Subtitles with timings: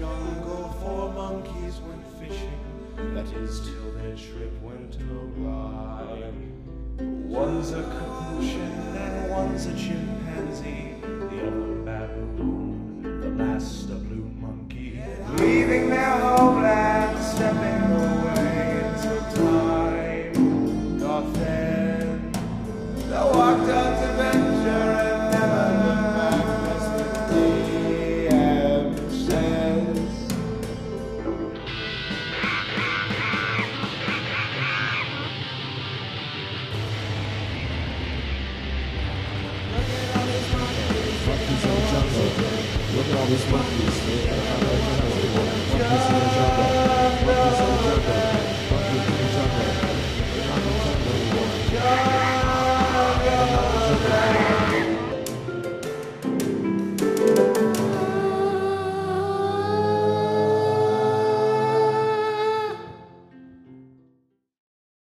[0.00, 2.58] jungle, four monkeys went fishing.
[3.14, 6.32] That is till their trip went awry.
[6.98, 10.94] One's a capuchin and one's a chimpanzee.
[11.02, 15.02] The other baboon, the last a blue monkey.
[15.36, 16.29] Leaving their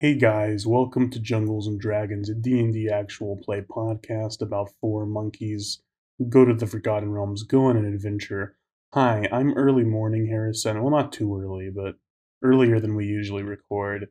[0.00, 5.80] Hey guys, welcome to Jungles and Dragons, a D&D actual play podcast about four monkeys
[6.18, 8.54] who go to the Forgotten Realms, go on an adventure.
[8.94, 10.80] Hi, I'm early morning Harrison.
[10.80, 11.96] Well, not too early, but
[12.44, 14.06] earlier than we usually record.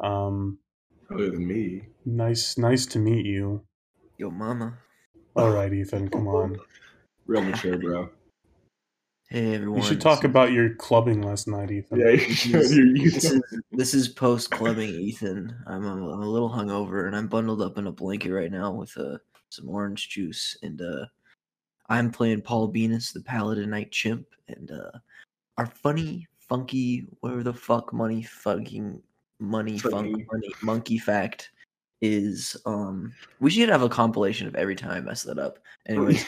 [0.00, 0.58] Um,
[1.08, 1.82] Other than me.
[2.04, 3.62] nice, nice to meet you.
[4.18, 4.78] Yo, mama.
[5.36, 6.58] All right, Ethan, come on.
[7.26, 8.10] Real mature, bro.
[9.32, 9.80] Hey, everyone.
[9.80, 12.00] You should talk about your clubbing last night, Ethan.
[12.00, 12.68] Yeah, you should.
[12.68, 15.54] You, you This is, this is post clubbing Ethan.
[15.68, 18.72] I'm a, I'm a little hungover and I'm bundled up in a blanket right now
[18.72, 19.18] with uh,
[19.50, 20.58] some orange juice.
[20.64, 21.06] And uh,
[21.88, 24.26] I'm playing Paul Venus, the Paladin Knight Chimp.
[24.48, 24.98] And uh,
[25.58, 29.00] our funny, funky, whatever the fuck money fucking
[29.38, 30.26] money funk Funny.
[30.30, 31.50] money monkey fact
[32.02, 35.58] is um we should have a compilation of every time I mess that up.
[35.86, 36.26] Anyways,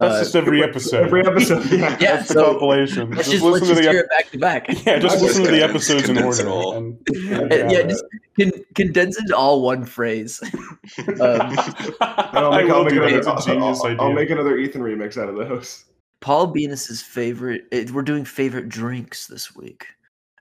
[0.00, 1.04] That's uh, just every episode.
[1.04, 1.64] Every episode.
[1.70, 1.96] Yeah.
[2.00, 3.10] Yeah, That's the compilation.
[3.10, 4.66] let's Just just, let's listen to just the hear ep- it back to back.
[4.86, 6.48] yeah, just listen to the episodes in order.
[6.48, 6.76] all.
[6.76, 8.04] And, Uh, yeah, just
[8.38, 10.40] con- condense it to all one phrase.
[10.98, 11.56] Um,
[12.00, 14.00] I'll make, I'll make another, It's a I'll- genius I'll.
[14.00, 15.84] I'll make another Ethan remix out of those.
[16.20, 17.62] Paul Venus's favorite.
[17.70, 19.86] It, we're doing favorite drinks this week,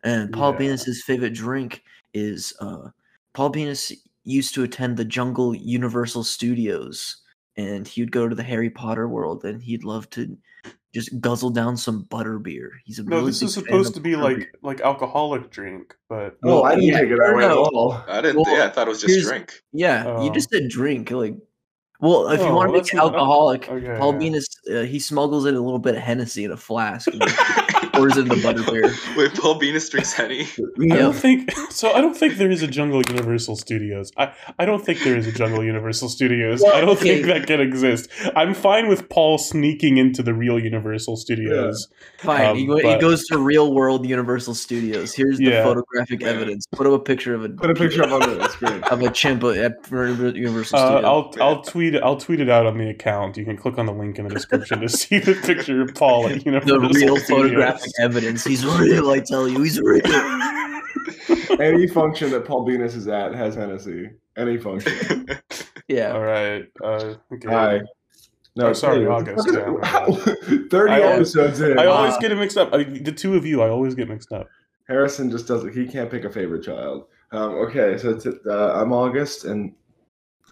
[0.04, 0.58] and Paul Yeah.
[0.60, 1.84] Venus's favorite drink
[2.14, 2.90] is uh,
[3.34, 3.92] Paul Venus
[4.24, 7.18] used to attend the Jungle Universal Studios,
[7.60, 10.38] and he'd go to the Harry Potter world, and he'd love to
[10.94, 12.70] just guzzle down some butterbeer.
[12.86, 14.22] He's a No, really this is supposed to be butterbeer.
[14.40, 17.94] like like alcoholic drink, but Oh, I didn't yeah, take it that way at all.
[18.08, 18.42] I didn't.
[18.44, 19.54] Well, yeah, I thought it was just drink.
[19.72, 20.34] Yeah, you Oh.
[20.34, 21.12] just said drink.
[21.12, 21.36] Like,
[22.02, 24.20] well, if you Oh, want to make that's it alcoholic, okay, Paul yeah.
[24.20, 27.22] Venus uh, he smuggles in a little bit of Hennessy in a flask and
[28.00, 29.16] pours in the butterbeer.
[29.18, 30.48] Wait, Paul Venus drinks Henny.
[30.92, 31.92] I don't think so.
[31.92, 34.12] I don't think there is a Jungle Universal Studios.
[34.18, 36.62] I, I don't think there is a Jungle Universal Studios.
[36.62, 37.22] Well, I don't okay.
[37.22, 38.10] think that can exist.
[38.36, 41.88] I'm fine with Paul sneaking into the real Universal Studios.
[42.20, 45.14] Fine, Um, he, go- he goes to Real World Universal Studios.
[45.14, 45.64] Here's the Yeah.
[45.64, 46.28] photographic Yeah.
[46.30, 46.66] evidence.
[46.72, 48.84] Put up a picture of a Put a picture up on the screen.
[48.92, 51.04] of a chimp at Universal Uh, Studios.
[51.06, 52.04] I'll I'll tweet it.
[52.04, 53.38] I'll tweet it out on the account.
[53.38, 56.28] You can click on the link in the description to see the picture of Paul
[56.28, 57.28] at the real Studios.
[57.28, 58.44] photographic evidence.
[58.44, 59.62] He's real, I tell you.
[59.64, 60.02] He's real.
[61.60, 64.10] Any function that Paul Venus is at has Hennessy.
[64.38, 65.28] Any function.
[65.88, 66.12] Yeah.
[66.14, 66.66] All right.
[66.84, 67.48] Uh, okay.
[67.48, 67.82] Hi.
[68.56, 69.74] No, Oh, sorry, hey, August, yeah.
[69.82, 70.12] how-
[70.70, 71.80] Thirty I always- episodes in.
[71.80, 72.72] I always Uh, get it mixed up.
[72.72, 74.46] I, the two of you, I always get mixed up.
[74.88, 75.74] Harrison just doesn't.
[75.74, 77.06] He can't pick a favorite child.
[77.32, 79.74] Um, okay, so it's, uh, I'm August, and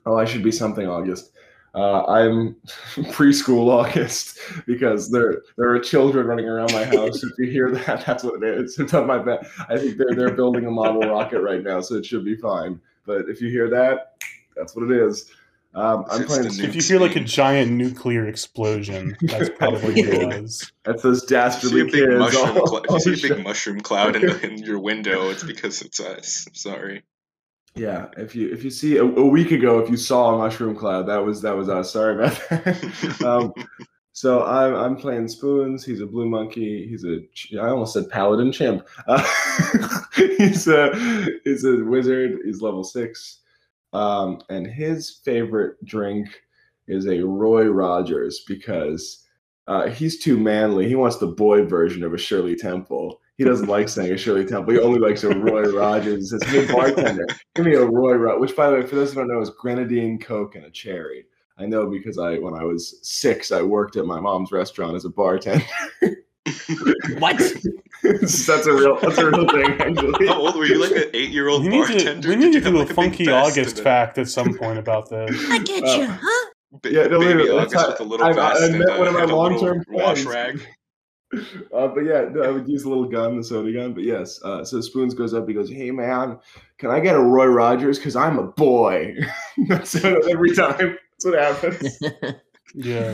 [0.08, 1.34] oh, I should be something August.
[1.78, 2.56] Uh, I'm
[3.14, 7.24] preschool August because there there are children running around my house.
[7.24, 8.80] if you hear that, that's what it is.
[8.80, 9.48] It's on my bed.
[9.70, 12.82] I think they're they're building a model rocket right now, so it should be fine.
[13.06, 14.16] But if you hear that,
[14.56, 15.32] that's what it is.
[15.76, 16.48] Um, I'm It's playing.
[16.48, 20.72] If you Nuke hear like a giant nuclear explosion, that's probably what it was.
[20.84, 22.16] That's those You see a dastardly big kids.
[22.18, 22.56] mushroom.
[22.66, 25.84] Cl- if you see a big mushroom cloud in, the, in your window, it's because
[25.84, 26.48] it's us.
[26.54, 27.04] Sorry.
[27.76, 30.76] Yeah, if you if you see a, a week ago, if you saw a mushroom
[30.76, 31.92] cloud, that was that was us.
[31.92, 33.22] Sorry about that.
[33.26, 33.54] um,
[34.14, 35.86] so I'm I'm playing spoons.
[35.86, 36.88] He's a blue monkey.
[36.88, 37.20] He's a
[37.62, 38.88] I almost said paladin chimp.
[39.08, 39.24] Uh,
[40.16, 42.40] he's a he's a wizard.
[42.44, 43.42] He's level six,
[43.94, 46.42] um, and his favorite drink
[46.88, 49.26] is a Roy Rogers because
[49.68, 50.88] uh, he's too manly.
[50.88, 53.22] He wants the boy version of a Shirley Temple.
[53.38, 54.74] He doesn't like saying a Shirley Temple.
[54.74, 56.32] He only likes a Roy Rogers.
[56.32, 59.14] He says, "Hey bartender, give me a Roy Rogers." Which, by the way, for those
[59.14, 61.26] who don't know, is grenadine, Coke, and a cherry.
[61.60, 65.06] I know because I, when I was six, I worked at my mom's restaurant as
[65.06, 65.64] a bartender.
[67.20, 67.38] What?
[68.04, 69.72] that's a real, that's a real thing.
[69.82, 70.28] Actually.
[70.28, 70.80] How old were you?
[70.82, 72.30] Like an eight-year-old We need to, bartender?
[72.30, 74.58] we Did need you to have, do a big funky vest August fact at some
[74.58, 75.30] point about this.
[75.50, 76.46] I get Uh, you, huh?
[76.84, 78.98] ba- Yeah, no, baby literally, August that's with a little I- I vest and met
[79.00, 80.62] one of my and a little long-term wash rag.
[81.34, 83.94] Uh, but yeah, no, I would use a little gun, the soda gun.
[83.94, 85.48] But yes, uh, so Spoons goes up.
[85.48, 86.40] He goes, "Hey man,
[86.78, 87.98] can I get a Roy Rogers?
[87.98, 89.16] Because I'm a boy."
[89.70, 90.98] Every time.
[91.12, 92.00] That's what happens.
[92.74, 93.14] Yeah.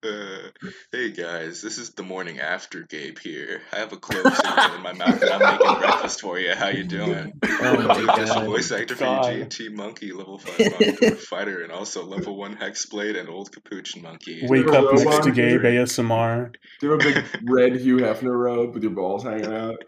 [0.00, 0.50] Uh,
[0.92, 3.62] hey guys, this is the morning after Gabe here.
[3.72, 6.54] I have a clove cigarette in my mouth and I'm making breakfast for you.
[6.54, 7.32] How you doing?
[7.60, 8.46] Oh my Dude, this God.
[8.46, 9.50] voice actor for God.
[9.50, 14.42] G&T Monkey, level 5 monkey fighter, and also level 1 Hexblade and Old Capuchin Monkey.
[14.46, 15.34] Wake You're up next to robot.
[15.34, 16.52] Gabe ASMR.
[16.78, 19.82] Do you have a big red Hugh Hefner robe with your balls hanging out?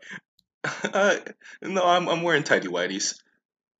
[0.92, 1.16] Uh,
[1.62, 3.14] no, I'm, I'm wearing tidy whities.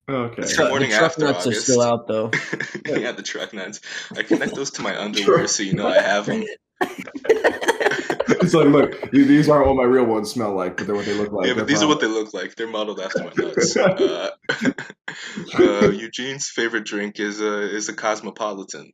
[0.09, 0.41] Okay.
[0.41, 2.31] It's Truck- morning the truck after nuts are still out though.
[2.85, 3.79] yeah, the truck nuts.
[4.15, 6.43] I connect those to my underwear so you know I have them.
[6.81, 11.13] it's like, look, these aren't what my real ones smell like, but they're what they
[11.13, 11.47] look like.
[11.47, 12.55] yeah, but That's these are what they look like.
[12.55, 13.77] They're modeled after my nuts.
[13.91, 14.29] Uh,
[15.59, 18.91] uh, Eugene's favorite drink is a is a cosmopolitan.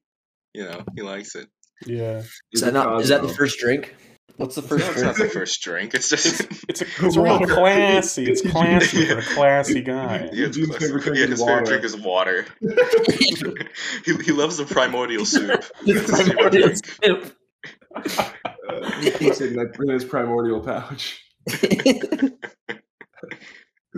[0.53, 1.47] You know, he likes it.
[1.85, 2.17] Yeah.
[2.17, 3.01] Is He's that a not?
[3.01, 3.95] Is that the first drink?
[4.37, 5.17] What's the first No, it's drink?
[5.17, 5.93] not the first drink.
[5.95, 8.25] It's just It's a, it's a real classy.
[8.25, 10.29] It's classy for a classy guy.
[10.31, 10.87] yeah, it's Eugene's classic.
[10.87, 11.65] favorite drink yeah, his water.
[11.65, 12.45] favorite drink is water.
[14.05, 15.63] he, he loves the primordial soup.
[15.85, 17.33] It's That's his primordial soup.
[17.95, 21.19] Uh, he's in, that, in his primordial pouch.
[21.47, 22.35] It's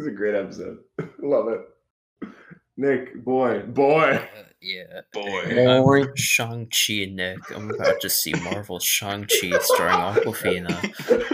[0.07, 0.77] a great episode.
[1.21, 1.59] Love it.
[2.79, 4.21] Nick, boy, boy.
[4.37, 5.01] Uh, yeah.
[5.11, 5.67] Boy.
[5.67, 6.05] I'm Boy.
[6.15, 7.39] Shang-Chi Nick.
[7.53, 10.71] I'm about to see Marvel Shang-Chi starring Aquafina.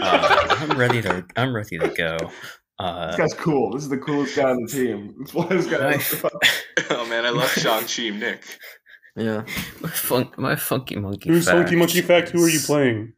[0.02, 2.16] Uh, I'm ready to I'm ready to go.
[2.18, 2.32] This
[2.80, 3.70] Uh, guy's cool.
[3.72, 5.24] This is the coolest guy on the team.
[5.48, 5.96] This guy.
[6.24, 6.30] my,
[6.90, 8.42] Oh man, I love Shang-Chi, Nick.
[9.14, 9.44] Yeah.
[9.80, 12.30] my, fun, my funky monkey Who's fact Funky Monkey Fact?
[12.30, 13.12] Who are you playing?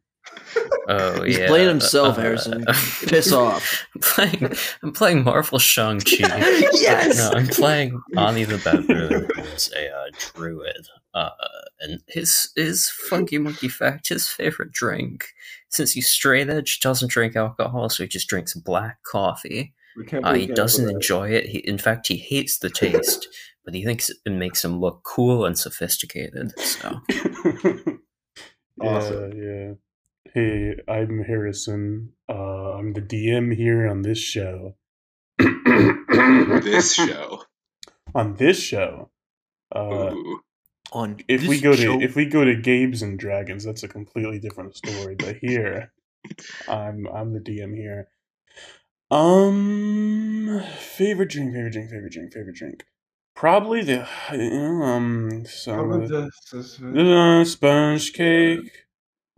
[0.87, 2.65] Oh He's yeah, playing himself, uh, Harrison.
[3.07, 3.85] Piss off.
[3.95, 4.53] I'm playing.
[4.81, 6.17] I'm playing Marvel Shang-Chi.
[6.73, 7.17] Yes!
[7.17, 10.87] No, I'm playing Ani the Baboon, who's a uh, druid.
[11.13, 11.29] Uh,
[11.81, 15.27] and his his funky monkey fact, his favorite drink,
[15.69, 19.73] since he's straight edge, doesn't drink alcohol, so he just drinks black coffee.
[20.23, 21.45] Uh, he doesn't enjoy it.
[21.47, 23.27] He, in fact, he hates the taste,
[23.65, 26.57] but he thinks it makes him look cool and sophisticated.
[26.59, 27.73] So yeah,
[28.81, 29.33] Awesome.
[29.33, 29.73] yeah.
[30.25, 32.13] Hey, I'm Harrison.
[32.27, 34.75] Uh, I'm the DM here on this show.
[35.39, 37.43] This show.
[38.13, 39.09] on this show.
[39.73, 40.41] Uh, Ooh.
[40.91, 43.87] On if we this go to if we go to Gabe's and Dragons, that's a
[43.87, 45.15] completely different story.
[45.15, 45.93] But here,
[46.67, 48.07] I'm I'm the DM here.
[49.11, 52.83] Um, favorite drink, favorite drink, favorite drink, favorite drink.
[53.35, 56.29] Probably the um some of the
[57.41, 58.85] uh, sponge cake,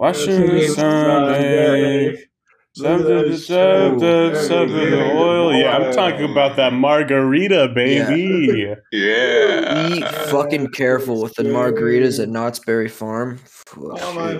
[0.01, 2.25] washing the Sunday.
[2.74, 5.53] Something, something, something, oil.
[5.53, 8.74] Yeah, I'm talking about that margarita, baby.
[8.94, 9.89] Yeah.
[9.89, 10.01] Be
[10.31, 13.39] fucking careful with the margaritas at Knott's Berry Farm.
[13.77, 14.39] Oh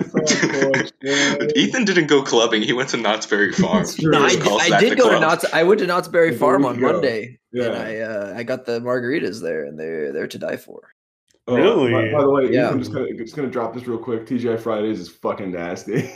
[1.56, 2.62] Ethan didn't go clubbing.
[2.62, 3.84] He went to Knott's Berry Farm.
[4.00, 5.20] No, I, I did the go to.
[5.20, 5.44] Knott's.
[5.52, 6.92] I went to Knott's Berry Farm on go.
[6.92, 7.64] Monday, Yeah.
[7.66, 10.80] and I uh, I got the margaritas there, and they're they're to die for.
[11.48, 11.92] Oh, Really?
[11.92, 12.68] By, by the way, Yeah.
[12.70, 14.26] I'm just gonna just gonna drop this real quick.
[14.26, 16.10] TGI Fridays is fucking nasty.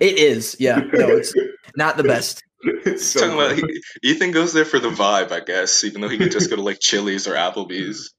[0.00, 0.76] It is, yeah.
[0.78, 1.34] No, it's
[1.76, 2.42] not the best.
[2.62, 3.56] it's so Talking about,
[4.02, 6.54] he, Ethan goes there for the vibe, I guess, even though he could just go
[6.56, 8.14] to like Chili's or Applebee's.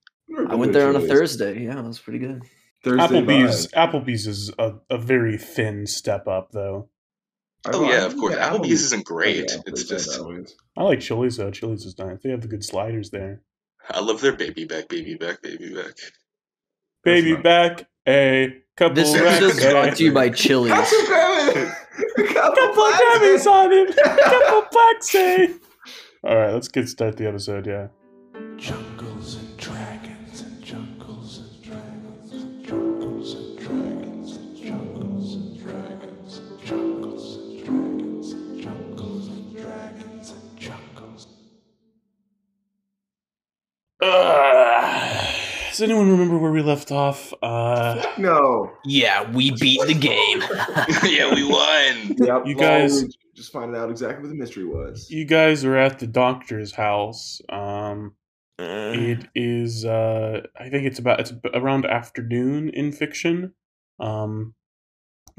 [0.49, 1.63] I went there on a Thursday.
[1.63, 2.43] Yeah, it was pretty good.
[2.83, 3.91] Thursday Applebee's vibe.
[3.91, 6.89] Applebee's is a, a very thin step up though.
[7.71, 8.35] Oh I- yeah, of course.
[8.35, 9.49] yeah, Applebee's isn't great.
[9.49, 10.55] Yeah, It's just Applebee's.
[10.77, 11.51] I like Chili's though.
[11.51, 12.17] Chili's is nice.
[12.21, 13.41] They have the good sliders there.
[13.89, 15.93] I love their baby back, baby back, baby back.
[17.03, 20.71] Baby not- back a couple This racks, episode is brought to you by Chili's.
[20.73, 21.75] Couple Grammys!
[22.33, 23.95] Couple couple Grammys on it.
[24.23, 25.47] couple blacks, eh?
[26.23, 27.67] All right, let's get start the episode.
[27.67, 27.87] Yeah.
[28.57, 36.37] Jungles and dragons and jungles and dragons and jungles and dragons and jungles and dragons
[36.37, 41.27] and jungles and dragons and jungles and dragons and jungles.
[44.01, 44.72] Uh,
[45.73, 47.33] does anyone remember where we left off?
[47.41, 48.71] Uh, No.
[48.85, 50.39] Yeah, we beat the game.
[51.11, 52.15] yeah, we won.
[52.17, 52.45] Yep.
[52.47, 53.03] You guys-
[53.35, 55.09] just finding out exactly what the mystery was.
[55.09, 57.41] you guys are at the doctor's house.
[57.49, 58.13] Um,
[58.59, 59.83] Uh, It is.
[59.83, 61.19] Uh, I think it's about.
[61.19, 63.53] It's ab- around afternoon in fiction.
[63.99, 64.53] Um,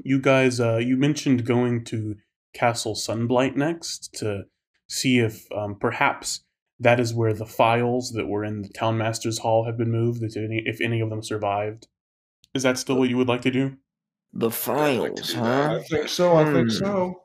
[0.02, 0.58] you guys.
[0.58, 2.16] Uh, you mentioned going to
[2.52, 4.46] Castle Sunblight next to
[4.88, 6.43] see if um, perhaps
[6.84, 10.22] that is where the files that were in the town master's hall have been moved.
[10.22, 11.88] If any, if any of them survived,
[12.54, 13.76] is that still what you would like to do?
[14.36, 15.76] the I'd like to files, huh?
[15.76, 16.36] I think so.
[16.36, 16.76] I think Hmm.
[16.76, 17.22] so.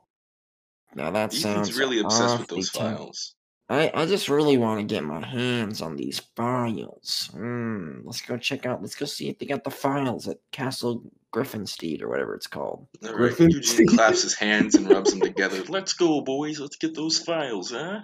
[0.94, 3.34] Now that sounds really obsessed with those files.
[3.68, 7.30] I, I just really want to get my hands on these files.
[7.32, 8.00] Hmm.
[8.04, 8.80] let's go check out.
[8.80, 11.02] Let's go see if they got the files at Castle
[11.32, 12.88] Griffin Steed or whatever it's called.
[13.02, 15.62] All right, Griffin Eugene claps his hands and rubs them together.
[15.68, 16.58] Let's go, boys.
[16.58, 18.00] Let's get those files, huh?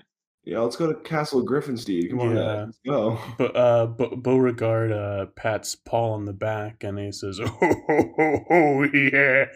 [0.46, 2.10] Yeah, let's go to Castle Griffinsteed.
[2.10, 2.64] Come on, Yeah.
[2.66, 3.18] let's go.
[3.36, 8.14] But uh, Bo- Beauregard uh, pats Paul on the back and he says, "Oh, ho,
[8.16, 9.46] ho, ho, yeah,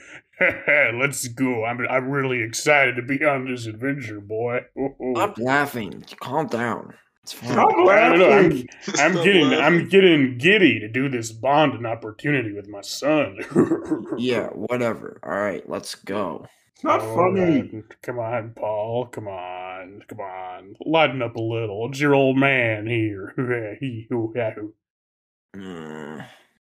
[1.01, 1.65] let's go!
[1.65, 6.05] I'm I'm really excited to be on this adventure, boy." Ho, ho." Stop laughing.
[6.21, 6.95] Calm down.
[7.23, 7.53] It's fine.
[7.53, 8.67] Stop I don't know, I'm,
[8.99, 9.61] I'm getting laughing.
[9.65, 13.39] I'm getting giddy to do this bonding opportunity with my son.
[14.19, 15.21] Yeah, whatever.
[15.23, 16.47] All right, let's go.
[16.75, 17.61] It's not All funny.
[17.61, 17.85] right.
[18.03, 19.07] Come on, Paul.
[19.07, 19.70] Come on.
[20.09, 20.77] Come on.
[20.85, 21.89] Lighten up a little.
[21.89, 23.35] It's your old man here.
[25.57, 26.25] Mm.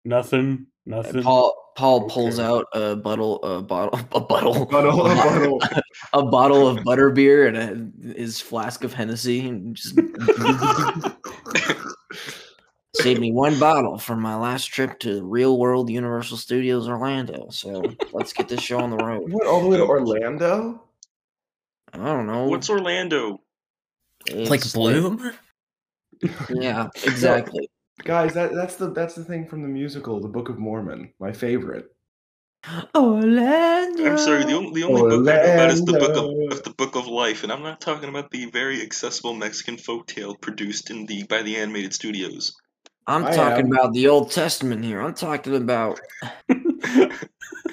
[0.05, 0.67] Nothing.
[0.87, 1.23] Nothing.
[1.23, 2.15] Paul Paul Okay.
[2.15, 5.61] pulls out a bottle a bottle a bottle Bottle, a, bottle.
[6.13, 9.99] a bottle of butterbeer and a, his flask of Hennessy and just
[12.95, 17.49] saved me one bottle from my last trip to Real World Universal Studios Orlando.
[17.51, 19.31] So let's get this show on the road.
[19.33, 20.83] Went all the way to Orlando.
[21.93, 22.47] I don't know.
[22.49, 23.41] What's Orlando?
[24.27, 25.33] like It's Bloom?
[26.51, 27.71] Yeah, exactly.
[28.03, 31.33] Guys, that, that's the that's the thing from the musical, The Book of Mormon, my
[31.33, 31.87] favorite.
[32.95, 34.05] Orlando.
[34.05, 34.45] I'm sorry.
[34.45, 36.97] The only, the only book I know about is the book of, of the Book
[36.97, 41.23] of Life, and I'm not talking about the very accessible Mexican folktale produced in the
[41.25, 42.57] by the animated studios.
[43.07, 43.73] I'm I talking am.
[43.73, 45.01] about the Old Testament here.
[45.01, 46.01] I'm talking about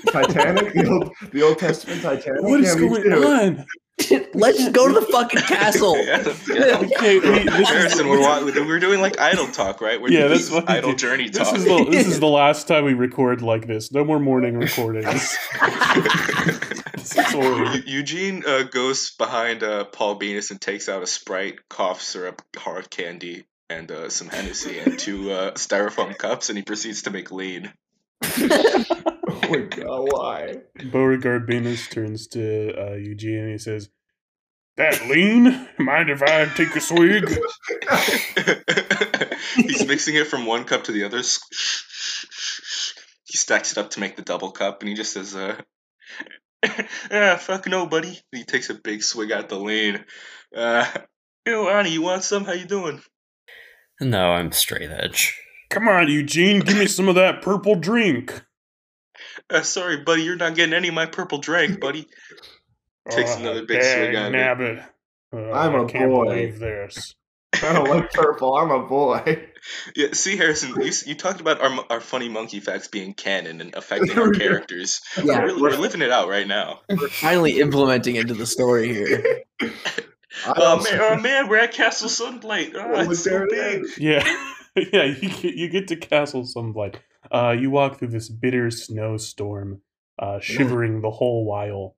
[0.07, 2.41] Titanic, the old the Old Testament Titanic.
[2.41, 3.65] what is Yeah, going on?
[4.33, 5.95] Let's just go to the fucking castle.
[6.05, 6.77] yeah, yeah.
[6.79, 8.19] Okay, we, Harrison, we're,
[8.67, 10.01] we're doing like idle talk, right?
[10.01, 10.97] We're Yeah, doing that's what idle do.
[10.97, 11.55] journey this talk.
[11.57, 13.91] is the this is the last time we record like this.
[13.93, 15.37] No more morning recordings.
[16.93, 17.75] This is horrible.
[17.75, 22.41] Eu- Eugene uh, goes behind uh, Paul Venus and takes out a Sprite, cough syrup,
[22.57, 27.11] hard candy, and uh, some Hennessy and two uh, styrofoam cups, and he proceeds to
[27.11, 27.71] make lean.
[29.27, 30.55] Oh my god, why?
[30.91, 33.89] Beauregard Venus turns to uh, Eugene and he says,
[34.77, 35.67] "That lean?
[35.77, 37.27] Mind if I take a swig?"
[39.55, 41.17] He's mixing it from one cup to the other.
[41.17, 41.23] He
[43.37, 45.59] stacks it up to make the double cup, and he just says, uh,
[47.11, 50.03] "Ah, fuck no, buddy." And he takes a big swig out the lean.
[50.55, 50.85] Uh,
[51.45, 52.45] Yo, Ani, you want some?
[52.45, 53.01] How you doing?
[54.01, 55.37] No, I'm straight edge.
[55.75, 58.41] Come on, Eugene, give me some of that purple drink.
[59.49, 62.07] Uh, sorry, buddy, you're not getting any of my purple drink, buddy.
[63.09, 64.77] Takes Oh, another big swig dang out of it.
[64.79, 64.85] nabbit.
[65.33, 66.23] Uh, I'm I a can't boy.
[66.25, 67.13] believe this.
[67.61, 68.55] I don't like purple.
[68.55, 69.47] I'm a boy.
[69.95, 73.73] Yeah, see, Harrison, you, you talked about our, our funny monkey facts being canon and
[73.73, 75.01] affecting our characters.
[75.23, 76.81] Yeah, we're, we're living it out right now.
[76.87, 79.41] We're finally implementing into the story here.
[80.45, 82.73] Oh man, oh man, we're at Castle Sunlight.
[82.75, 83.85] Oh, Oh, it's there so big.
[83.85, 83.97] is.
[83.97, 84.23] Yeah,
[84.93, 85.03] yeah.
[85.03, 86.95] You get you get to Castle Sunblight.
[87.31, 89.81] Uh, you walk through this bitter snowstorm,
[90.19, 91.95] uh, shivering the whole while.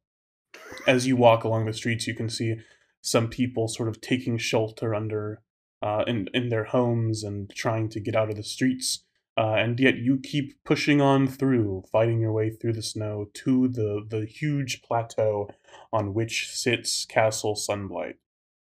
[0.87, 2.55] As you walk along the streets, you can see
[3.01, 5.41] some people sort of taking shelter under,
[5.81, 9.03] uh, in in their homes and trying to get out of the streets.
[9.37, 13.67] Uh, and yet you keep pushing on through, fighting your way through the snow to
[13.67, 15.49] the the huge plateau
[15.91, 18.15] on which sits Castle Sunblight.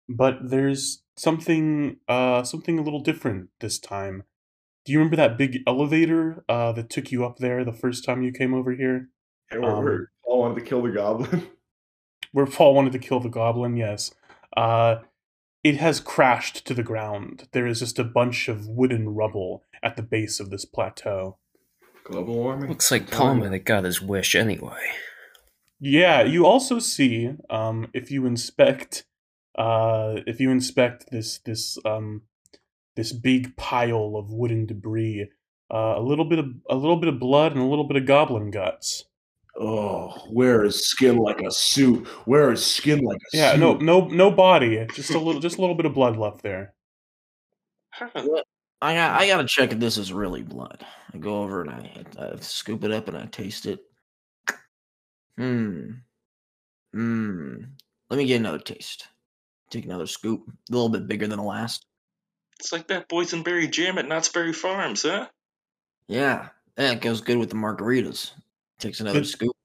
[0.10, 4.24] But there's something uh something a little different this time.
[4.86, 8.24] Do you remember that big elevator uh that took you up there the first time
[8.24, 9.10] you came over here?
[9.51, 11.48] And we're, Um, we're all wanted to kill the goblin.
[12.31, 14.12] Where Paul wanted to kill the goblin, yes.
[14.57, 14.98] Uh
[15.63, 17.48] it has crashed to the ground.
[17.53, 21.38] There is just a bunch of wooden rubble at the base of this plateau.
[22.03, 22.67] Global warming.
[22.69, 24.91] Looks like I'm Paul telling have got his wish anyway.
[25.79, 29.05] Yeah, you also see um if you inspect
[29.55, 32.24] uh if you inspect this this um
[32.95, 35.29] this big pile of wooden debris,
[35.74, 38.05] uh, a little bit of a little bit of blood and a little bit of
[38.05, 39.05] goblin guts.
[39.60, 42.07] Oh, where is skin like a suit?
[42.25, 43.60] Where is skin like a Yeah, suit?
[43.60, 46.74] no no no body, just a little just a little bit of blood left there.
[48.81, 50.86] I got, I gotta check if this is really blood.
[51.13, 53.79] I go over and I, I scoop it up and I taste it.
[55.38, 55.91] Hmm.
[56.93, 57.55] Hmm.
[58.10, 59.07] Let me get another taste.
[59.74, 60.44] Take another scoop.
[60.48, 61.88] A little bit bigger than the last.
[62.60, 65.27] It's like that boysenberry jam at Knott's Berry Farms, huh?
[66.08, 66.50] Yeah.
[66.75, 68.34] That goes good with the margaritas.
[68.77, 69.27] Takes another Good.
[69.27, 69.56] scoop.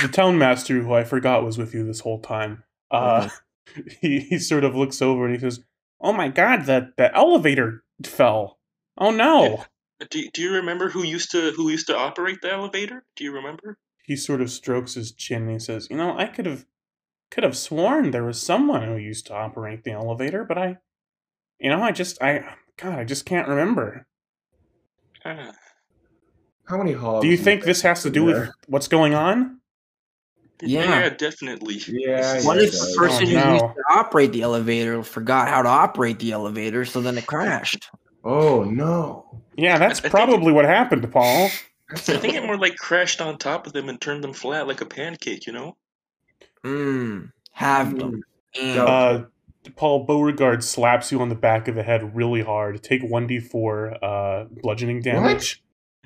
[0.00, 3.28] The town master, who I forgot was with you this whole time, uh,
[4.00, 5.58] he, he sort of looks over and he says,
[6.00, 8.60] "Oh my god, the the elevator fell.
[8.96, 9.64] Oh no!"
[10.10, 13.04] Do, do you remember who used to who used to operate the elevator?
[13.16, 13.78] Do you remember?
[14.04, 16.66] He sort of strokes his chin and he says, "You know, I could have
[17.30, 20.78] could have sworn there was someone who used to operate the elevator, but I,
[21.58, 24.06] you know, I just I God, I just can't remember."
[25.22, 25.52] Huh.
[26.66, 27.22] How many hogs?
[27.22, 29.60] Do you think this has to do with what's going on?
[30.62, 31.10] Yeah.
[31.10, 31.80] definitely.
[31.86, 32.96] Yeah, What if the does.
[32.96, 37.00] person Oh, who used to operate the elevator forgot how to operate the elevator, so
[37.00, 37.90] then it crashed?
[38.24, 39.42] Oh no!
[39.56, 41.50] Yeah, that's I think- probably what happened, Paul.
[41.90, 44.80] I think it more like crashed on top of them and turned them flat like
[44.80, 45.76] a pancake, you know?
[46.64, 47.32] Mmm.
[47.52, 48.22] Have them.
[48.60, 49.24] And Uh,
[49.76, 52.82] Paul Beauregard slaps you on the back of the head really hard.
[52.82, 55.62] Take one d four uh, bludgeoning damage,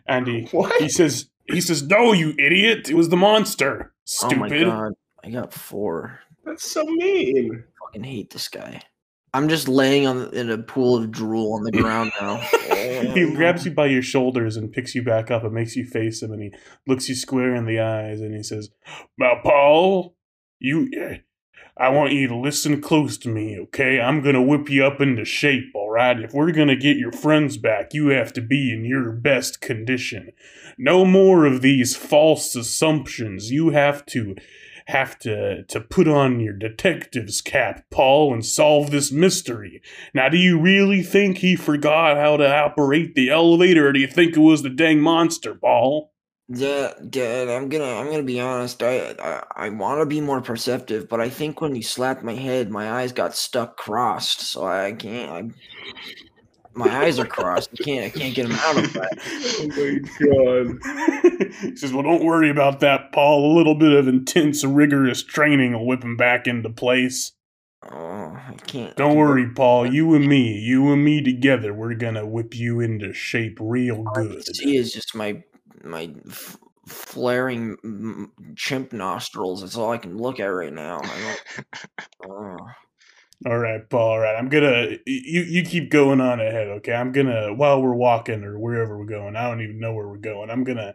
[0.06, 0.80] and he What?
[0.80, 2.88] he says he says no, you idiot!
[2.88, 3.92] It was the monster.
[4.24, 4.66] oh my Stupid.
[4.66, 4.92] god,
[5.24, 6.20] I got four.
[6.44, 7.64] That's so mean.
[7.86, 8.80] Fucking hate this guy.
[9.32, 12.36] I'm just laying on in a pool of drool on the ground now.
[13.14, 16.20] he grabs you by your shoulders and picks you back up and makes you face
[16.22, 16.52] him and he
[16.88, 18.70] looks you square in the eyes and he says
[19.18, 20.16] now paul
[20.60, 21.16] you eh,
[21.76, 24.00] i want you to listen close to me okay?
[24.00, 26.20] I'm gonna whip you up into shape all right?
[26.20, 30.30] If we're gonna get your friends back you have to be in your best condition.
[30.78, 33.50] No more of these false assumptions.
[33.50, 34.36] You have to
[34.90, 39.80] have to to put on your detective's cap paul and solve this mystery.
[40.14, 44.06] Now, do you really think he forgot how to operate the elevator, or do you
[44.06, 46.12] think it was the dang monster, Paul?
[46.52, 48.82] Dad, Dad, I'm gonna, I'm gonna be honest.
[48.82, 52.34] I, I, I want to be more perceptive, but I think when you slapped my
[52.34, 55.30] head, my eyes got stuck crossed, so I can't.
[55.30, 55.50] I,
[56.72, 57.70] my eyes are crossed.
[57.80, 59.18] I can't, I can't get them out of that.
[59.60, 61.50] Oh my god!
[61.60, 63.52] he says, Well, don't worry about that, Paul.
[63.52, 67.32] A little bit of intense, rigorous training will whip him back into place.
[67.90, 68.96] Oh, I can't.
[68.96, 69.92] Don't can- worry, Paul.
[69.92, 74.18] You and me, you and me together, we're gonna whip you into shape real All
[74.18, 74.44] I good.
[74.44, 75.42] can see is just my,
[75.84, 79.62] my f- flaring chimp nostrils.
[79.62, 81.00] That's all I can look at right now.
[81.02, 81.36] I
[82.22, 82.60] don't.
[83.46, 84.10] All right, Paul.
[84.10, 86.92] All right, I'm gonna you you keep going on ahead, okay?
[86.92, 89.34] I'm gonna while we're walking or wherever we're going.
[89.34, 90.50] I don't even know where we're going.
[90.50, 90.94] I'm gonna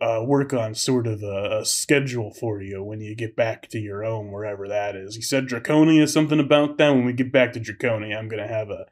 [0.00, 3.78] uh, work on sort of a, a schedule for you when you get back to
[3.78, 5.16] your own wherever that is.
[5.16, 6.90] He said Draconia something about that.
[6.90, 8.86] When we get back to Draconia, I'm gonna have a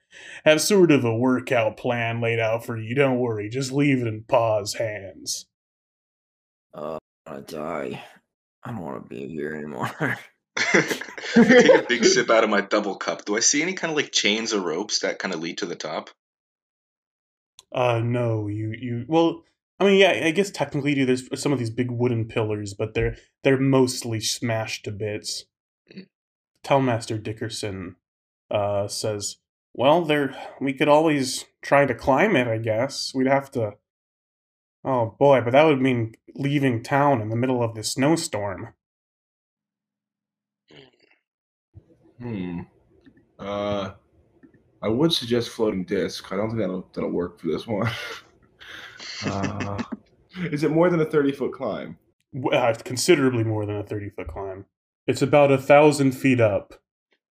[0.45, 2.95] have sort of a workout plan laid out for you.
[2.95, 5.47] Don't worry, just leave it in Pa's hands.
[6.75, 8.03] Uh, I wanna die.
[8.65, 9.89] I don't want to be here anymore.
[10.59, 13.25] Take a big sip out of my double cup.
[13.25, 15.67] Do I see any kind of like chains or ropes that kind of lead to
[15.67, 16.11] the top?
[17.73, 19.45] Uh, no, you you well.
[19.81, 21.07] I mean, yeah, I guess technically do.
[21.07, 25.45] There's some of these big wooden pillars, but they're they're mostly smashed to bits.
[26.65, 27.97] Tellmaster Dickerson
[28.51, 29.37] uh, says,
[29.75, 32.49] "Well, there we could always try to climb it.
[32.49, 33.75] I guess we'd have to.
[34.85, 38.75] Oh boy, but that would mean leaving town in the middle of the snowstorm.
[42.21, 42.61] Hmm.
[43.39, 43.93] Uh,
[44.83, 46.33] I would suggest floating disc.
[46.33, 47.91] I don't think that'll that'll work for this one.
[49.27, 49.83] uh,
[50.53, 51.99] is it more than a thirty foot climb?
[52.35, 54.67] W- Uh, considerably more than a thirty foot climb.
[55.07, 56.75] It's about a thousand feet up.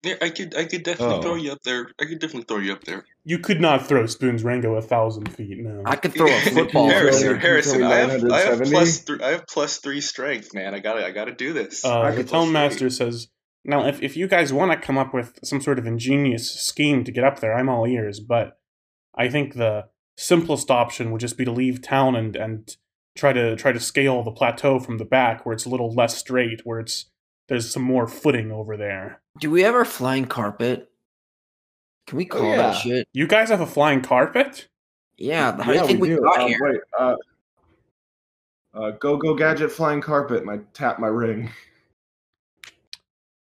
[0.03, 1.22] Yeah, I could, I could definitely Oh.
[1.22, 1.88] throw you up there.
[2.01, 3.05] I could definitely throw you up there.
[3.25, 5.59] You could not throw Spoon's Rango a thousand feet.
[5.59, 5.83] No.
[5.85, 6.88] I could throw a football.
[6.90, 9.18] Can you throw Harrison, Harrison, I have, I have plus three.
[9.22, 10.75] I have plus three strength, man.
[10.75, 11.85] I gotta, I gotta do this.
[11.85, 13.29] Uh, I the could plus Tone Master says,
[13.64, 17.03] "Now, if, if you guys want to come up with some sort of ingenious scheme
[17.03, 18.20] to get up there, I'm all ears.
[18.20, 18.59] But
[19.16, 19.87] I think the
[20.17, 22.77] simplest option would just be to leave town and and
[23.17, 26.17] try to try to scale the plateau from the back, where it's a little less
[26.17, 27.07] straight, where it's
[27.49, 29.21] there's some more footing over there.
[29.41, 30.91] Do we have our flying carpet?
[32.07, 32.57] Can we call yeah.
[32.57, 33.09] that shit?
[33.13, 34.69] You guys have a flying carpet?
[35.19, 35.57] Yeah.
[35.57, 36.21] How do yeah, you think we, do.
[36.21, 36.59] got Um, here?
[36.61, 36.81] Wait.
[36.99, 37.17] Uh,
[38.75, 40.45] uh, go go gadget flying carpet.
[40.45, 41.51] My tap my ring.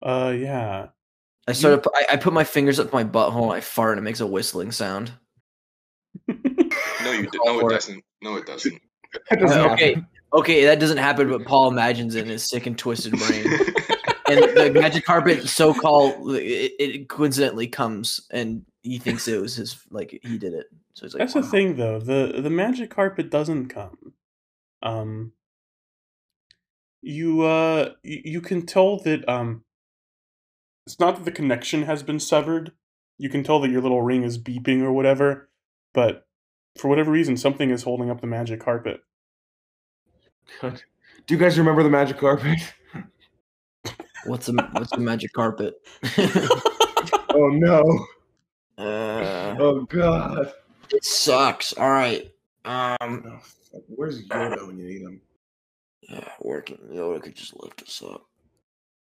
[0.02, 0.88] Uh, yeah.
[1.48, 1.84] I started.
[1.84, 3.44] pu- I, I put my fingers up my butthole.
[3.44, 5.12] and I fart and it makes a whistling sound.
[7.04, 7.40] No, you did.
[7.46, 8.04] No, it doesn't.
[8.22, 8.82] No, it doesn't.
[9.32, 10.08] That doesn't Uh, okay, happen.
[10.34, 13.44] okay, that doesn't happen, but Paul imagines it in his sick and twisted brain.
[14.28, 19.56] and the magic carpet, so called, it, it coincidentally comes, and he thinks it was
[19.56, 19.82] his.
[19.90, 20.68] Like he did it.
[20.94, 22.00] So he's like, That's the thing, though.
[22.00, 24.14] the The magic carpet doesn't come.
[24.84, 25.32] Um,
[27.02, 29.64] you uh, you can tell that um,
[30.86, 32.74] it's not that the connection has been severed.
[33.18, 35.50] You can tell that your little ring is beeping or whatever,
[35.96, 36.28] but
[36.78, 39.02] for whatever reason, something is holding up the magic carpet.
[40.62, 40.82] God.
[41.28, 42.60] Do you guys remember the magic carpet?
[44.26, 45.76] What's a what's a magic carpet?
[47.30, 47.82] oh no!
[48.78, 50.52] uh, Oh god!
[50.92, 51.74] it sucks.
[51.74, 52.30] All right.
[52.66, 53.24] Um.
[53.26, 53.40] Oh.
[53.88, 55.22] Where's Yoda when you need him?
[56.02, 56.80] Yeah, working.
[56.92, 58.26] Yoda could just lift us up.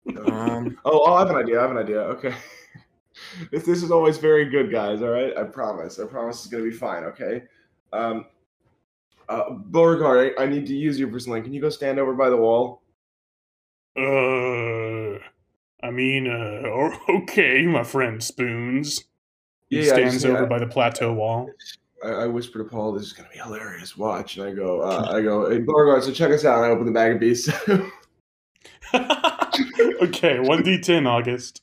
[0.27, 0.77] Um.
[0.85, 1.59] Oh, oh, I have an idea.
[1.59, 1.99] I have an idea.
[1.99, 2.33] Okay.
[3.51, 5.01] This this is always very good, guys.
[5.01, 5.99] All right, I promise.
[5.99, 7.03] I promise it's gonna be fine.
[7.05, 7.43] Okay.
[7.93, 8.25] Um,
[9.27, 11.41] Uh, Beauregard, I, I need to use you for something.
[11.43, 12.83] Can you go stand over by the wall?
[13.97, 15.17] Uh,
[15.83, 16.67] I mean, uh,
[17.09, 19.05] okay, my friend Spoons.
[19.69, 20.45] He Yeah, yeah, stands just- over yeah.
[20.45, 21.49] by the plateau wall.
[22.03, 23.97] I, I whisper to Paul, "This is gonna be hilarious.
[23.97, 26.69] Watch." And I go, uh, "I go, hey, Beauregard, so check us out." And I
[26.69, 27.49] open the bag of beasts.
[30.03, 31.61] okay, one d ten, August.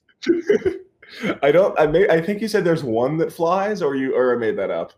[1.42, 1.78] I don't.
[1.78, 2.08] I may.
[2.08, 4.92] I think you said there's one that flies, or you, or I made that up.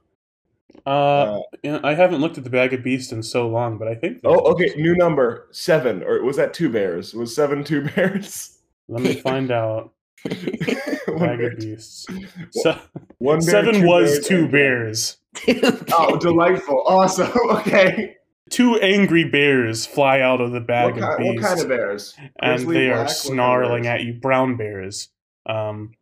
[0.86, 3.88] Uh, Uh, yeah, I haven't looked at the bag of beasts in so long, but
[3.88, 4.20] I think.
[4.24, 4.80] oh, there's- okay.
[4.82, 7.14] New number seven, or was that two bears?
[7.14, 8.58] Was seven two bears?
[8.88, 9.92] Let me find out.
[10.24, 12.06] Bag bear- of beasts.
[12.50, 12.78] Se-
[13.18, 15.16] one bear, seven two was bears, two and- bears.
[15.96, 16.82] Oh, delightful!
[16.86, 17.30] Awesome.
[17.50, 18.16] Okay.
[18.50, 21.68] Two angry bears fly out of the bag What, of ki- what beasts, kind of
[21.68, 22.14] bears?
[22.40, 24.12] and Grizzly, they black, are what kind of snarling at you.
[24.14, 25.08] Brown bears.
[25.46, 25.92] Um,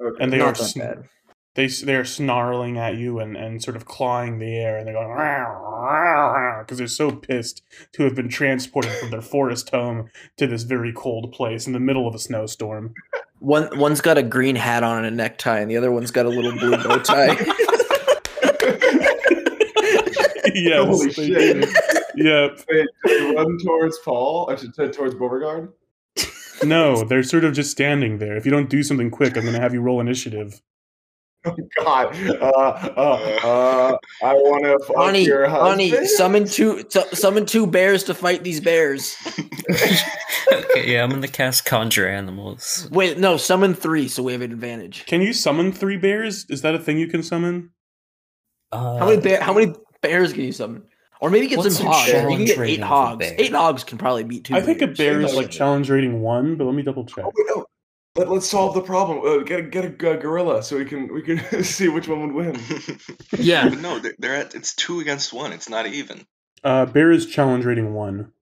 [0.00, 0.16] Okay.
[0.22, 1.08] and they are Not that sn-
[1.54, 5.08] they they're snarling at you and, and sort of clawing the air and they're going
[6.62, 10.92] because they're so pissed to have been transported from their forest home to this very
[10.92, 12.92] cold place in the middle of a snowstorm.
[13.38, 16.26] One one's got a green hat on and a necktie, and the other one's got
[16.26, 17.26] a little blue bow tie.
[20.54, 21.68] yes, Holy shit.
[22.16, 22.60] Yep.
[22.68, 24.48] Wait, do they run towards Paul?
[24.50, 25.72] I should say towards Beauregard.
[26.64, 28.36] No, they're sort of just standing there.
[28.36, 30.60] If you don't do something quick, I'm going to have you roll initiative.
[31.44, 32.16] Oh God!
[32.28, 32.44] Uh,
[32.96, 38.02] uh, uh, I want to fuck Honey, your honey, summon two, su- summon two bears
[38.04, 39.16] to fight these bears.
[40.52, 42.88] okay, yeah, I'm gonna cast Conjure Animals.
[42.90, 45.06] Wait, no, summon three, so we have an advantage.
[45.06, 46.46] Can you summon three bears?
[46.48, 47.70] Is that a thing you can summon?
[48.72, 49.40] Uh, How many bear?
[49.40, 50.82] How many bears can you summon?
[51.20, 52.08] Or maybe get What's some hogs.
[52.08, 53.26] You can get eight hogs.
[53.38, 54.54] Eight hogs can probably beat two.
[54.54, 57.24] I think a bear is like challenge rating one, but let me double check.
[57.24, 57.66] Oh, wait, no.
[58.16, 59.20] Let, let's solve the problem.
[59.26, 62.22] Uh, get a, get a g- gorilla so we can we can see which one
[62.22, 62.60] would win.
[63.38, 63.68] Yeah.
[63.68, 65.52] But no, they're, they're at it's two against one.
[65.52, 66.26] It's not even.
[66.64, 68.32] Uh, bear is challenge rating one.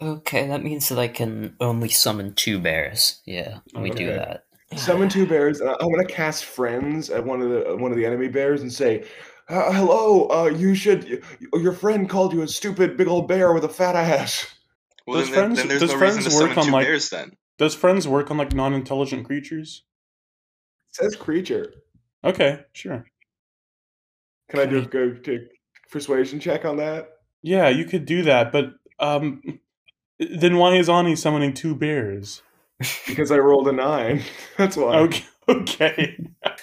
[0.00, 3.20] Okay, that means that I can only summon two bears.
[3.24, 4.44] Yeah, let me do that.
[4.74, 5.60] Summon two bears.
[5.60, 8.72] And I'm gonna cast friends at one of the one of the enemy bears and
[8.72, 9.04] say,
[9.48, 11.22] uh, "Hello, uh, you should.
[11.54, 14.46] Your friend called you a stupid big old bear with a fat ass."
[15.06, 17.36] Well, Does then, then- friends- then does no friends work on, like- bears then.
[17.58, 19.84] Does friends work on like non-intelligent creatures?
[20.90, 21.72] It says creature.
[22.24, 23.04] Okay, sure.
[24.48, 25.46] Can I do a go to
[25.90, 27.08] persuasion check on that?
[27.42, 29.42] Yeah, you could do that, but um,
[30.18, 32.42] then why is Ani summoning two bears?
[33.06, 34.22] Because I rolled a nine.
[34.58, 34.96] That's why.
[34.98, 36.16] Okay, okay.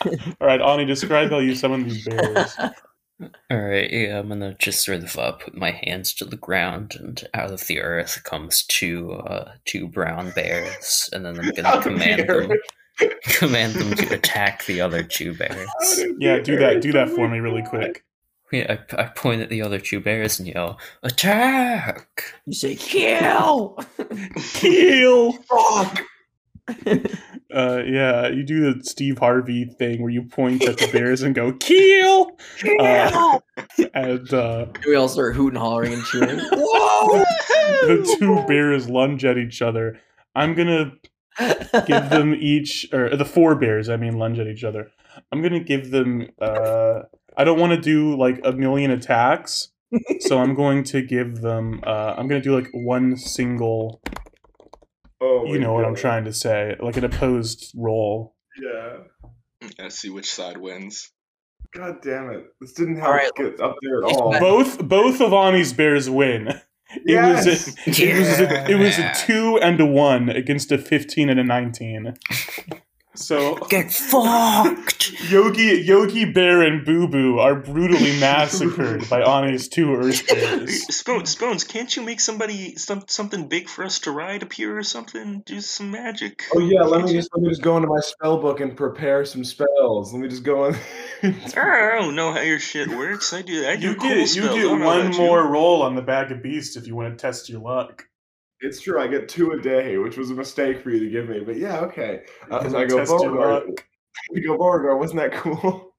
[0.05, 2.58] All right, Ani, describe how you summon these bears.
[3.51, 7.21] Alright, yeah, I'm gonna just sort of uh, put my hands to the ground, and
[7.34, 11.84] out of the earth comes two uh, two brown bears, and then I'm gonna of
[11.84, 12.58] the command them
[13.23, 15.69] command them to attack the other two bears.
[16.17, 16.82] Yeah, do that.
[16.82, 18.05] Do that for me, really quick.
[18.51, 23.77] Yeah, I, I point at the other two bears and yell, "Attack!" You say kill.
[24.53, 25.33] Kill.
[25.33, 26.01] Fuck.
[27.51, 31.33] Uh, yeah, you do the Steve Harvey thing where you point at the bears and
[31.33, 32.38] go kill.
[32.79, 33.39] Uh,
[33.95, 36.39] and uh, we all start hooting, hollering, and cheering.
[36.51, 37.23] Whoa!
[37.88, 39.99] the two bears lunge at each other.
[40.35, 40.91] I'm gonna
[41.88, 44.91] give them each, or the four bears, I mean, lunge at each other.
[45.31, 46.29] I'm gonna give them.
[46.39, 47.01] Uh,
[47.39, 49.69] I don't want to do like a million attacks,
[50.19, 51.80] so I'm going to give them.
[51.86, 54.02] Uh, I'm gonna do like one single.
[55.21, 58.36] Oh, You know what I'm trying to say, like an opposed roll.
[58.62, 58.97] Yeah.
[59.78, 61.12] Let's see which side wins.
[61.73, 62.43] God damn it!
[62.60, 63.32] This didn't help All right.
[63.36, 64.38] get up there at all.
[64.39, 66.47] Both both of Ani's bears win.
[66.91, 67.45] It Yes!
[67.45, 71.30] was a, it was a, it was a two and a one against a fifteen
[71.30, 72.15] and a nineteen.
[73.19, 75.12] So Get fucked!
[75.29, 80.84] Yogi Yogi Bear and Boo Boo are brutally massacred by Ani's two Earth bears.
[80.95, 84.77] Spoons, Spoons, can't you make somebody some something big for us to ride up here
[84.77, 85.41] or something?
[85.45, 86.43] Do some magic.
[86.55, 89.25] Oh yeah, let me just let me just go into my spell book and prepare
[89.25, 90.13] some spells.
[90.13, 90.75] Let me just go in.
[91.23, 93.34] I don't know how your shit works.
[93.34, 93.67] I do.
[93.67, 94.55] I do You cool get you spells.
[94.55, 95.19] Get one about you.
[95.19, 98.05] more roll on the bag of beasts if you want to test your luck.
[98.62, 101.30] It's true, I get two a day, which was a mistake for you to give
[101.30, 101.39] me.
[101.39, 102.24] But yeah, okay.
[102.52, 103.82] Uh, so I go Beauregard.
[104.34, 105.00] We go Beauregard.
[105.00, 105.95] Wasn't that cool?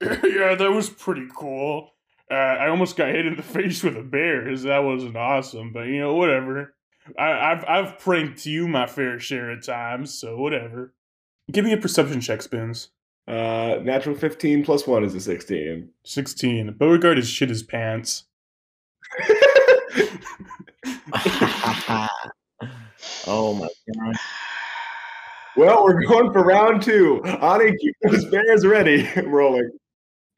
[0.02, 1.92] yeah, that was pretty cool.
[2.30, 4.54] Uh, I almost got hit in the face with a bear.
[4.56, 6.74] That wasn't awesome, but you know, whatever.
[7.18, 10.92] I, I've I've pranked you my fair share of times, so whatever.
[11.50, 12.88] Give me a perception check, Spoons.
[13.28, 15.90] Uh, natural fifteen plus one is a sixteen.
[16.04, 16.74] Sixteen.
[16.76, 18.24] Beauregard is shit his pants.
[23.26, 24.16] Oh my god!
[25.56, 27.22] well, we're going for round two.
[27.24, 29.08] Ani, keep those bears ready.
[29.26, 29.70] Rolling.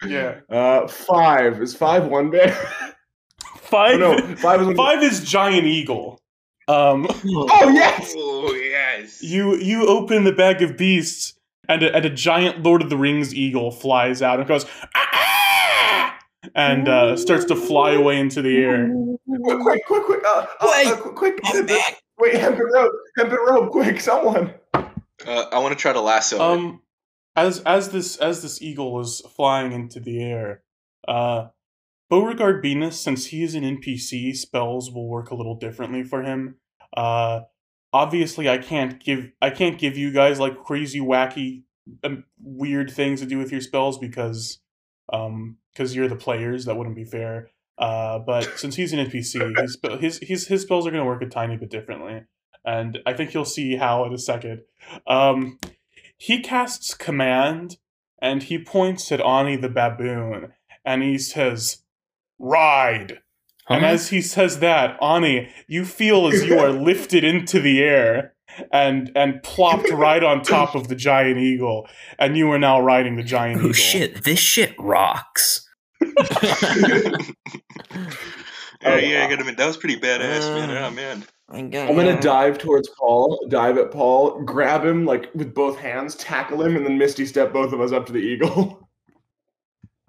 [0.07, 0.41] Yeah.
[0.49, 2.53] Uh, five is five one bear.
[3.57, 4.01] Five.
[4.01, 6.21] Oh, no, five is one- five is giant eagle.
[6.69, 8.15] Um, Oh yes.
[8.17, 9.23] Oh yes.
[9.23, 11.33] you you open the bag of beasts,
[11.69, 15.08] and a, and a giant Lord of the Rings eagle flies out and goes, "Ah!"
[16.55, 18.89] And uh, starts to fly away into the air.
[19.27, 20.25] Quick, quick, quick, quick!
[20.25, 21.41] Uh, uh, Wait, uh, quick, quick!
[21.45, 22.03] I'm back.
[22.19, 23.71] Wait, hempen rope, hempen rope!
[23.71, 24.55] Quick, someone!
[24.75, 26.37] Uh, I want to try to lasso.
[26.37, 26.41] it.
[26.41, 26.83] Um,
[27.37, 30.63] as as this as this eagle is flying into the air,
[31.07, 31.49] uh,
[32.11, 36.57] Beauregard Venus, since he is an NPC, spells will work a little differently for him.
[36.97, 37.41] Uh,
[37.93, 41.65] obviously, I can't give I can't give you guys like crazy, wacky,
[42.03, 44.59] um, weird things to do with your spells because,
[45.13, 46.65] um, because you're the players.
[46.65, 47.51] That wouldn't be fair.
[47.77, 51.23] Uh, but since he's an NPC, his his his his spells are going to work
[51.23, 52.23] a tiny bit differently,
[52.65, 54.63] and I think you'll see how in a second.
[55.07, 55.59] Um,
[56.19, 57.79] he casts command
[58.21, 60.53] and he points at Ani the baboon
[60.85, 61.85] and he says,
[62.39, 63.21] Ride.
[63.69, 68.35] And as he says that, Ani, you feel as you are lifted into the air
[68.73, 73.17] and and plopped right on top of the giant eagle, and you are now riding
[73.17, 73.73] the giant Oh eagle.
[73.75, 74.25] shit!
[74.25, 75.69] This shit rocks.
[78.83, 80.71] yeah, yeah, I gotta admit, that was pretty badass, man.
[80.71, 81.25] Uh, Oh man.
[81.51, 85.79] I got I'm gonna dive towards Paul, dive at Paul, grab him like with both
[85.79, 88.85] hands, tackle him, and then Misty step both of us up to the eagle.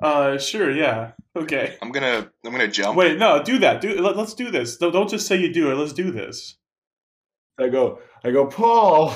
[0.01, 1.75] Uh, sure, yeah, okay.
[1.81, 2.95] I'm gonna I'm gonna jump.
[2.95, 3.81] Wait, no, do that.
[3.81, 4.77] Do let, let's do this.
[4.77, 5.75] Don't, don't just say you do it.
[5.75, 6.55] Let's do this.
[7.59, 9.15] I go, I go, Paul.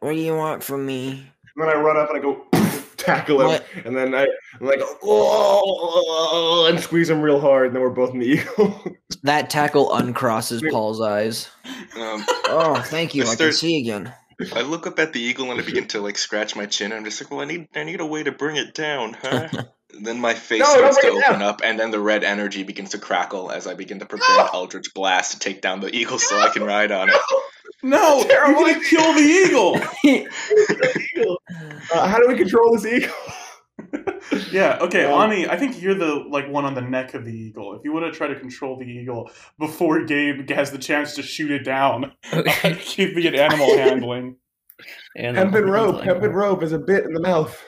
[0.00, 1.10] What do you want from me?
[1.56, 2.44] And then I run up and I go
[2.96, 3.66] tackle him, What?
[3.84, 4.26] and then I
[4.60, 8.26] I'm like oh, and squeeze him real hard, and then we're both in the
[8.58, 8.82] eagle.
[9.22, 11.48] That tackle uncrosses Paul's eyes.
[11.96, 13.22] Um, Oh, thank you.
[13.22, 13.38] I Mr.
[13.38, 14.12] can see again.
[14.54, 16.92] I look up at the eagle and I begin to like scratch my chin.
[16.92, 19.14] And I'm just like, well, I need I need a way to bring it down,
[19.14, 19.48] huh?
[20.00, 21.48] then my face No, starts to don't bring it open down.
[21.48, 24.48] up, and then the red energy begins to crackle as I begin to prepare an
[24.52, 27.16] Eldritch Blast to take down the eagle so I can ride on it.
[27.82, 29.80] No, you're gonna kill the eagle.
[31.16, 31.38] Eagle.
[31.94, 33.14] Uh, how do we control this eagle?
[34.50, 37.30] Yeah, okay, Um, Ani, I think you're the like one on the neck of the
[37.32, 37.74] eagle.
[37.76, 41.22] If you want to try to control the eagle before Gabe has the chance to
[41.22, 42.74] shoot it down, Okay.
[42.80, 44.36] keep me at animal handling.
[45.16, 46.04] Hemp And rope, handling.
[46.04, 47.62] hempen rope is a bit in the mouth.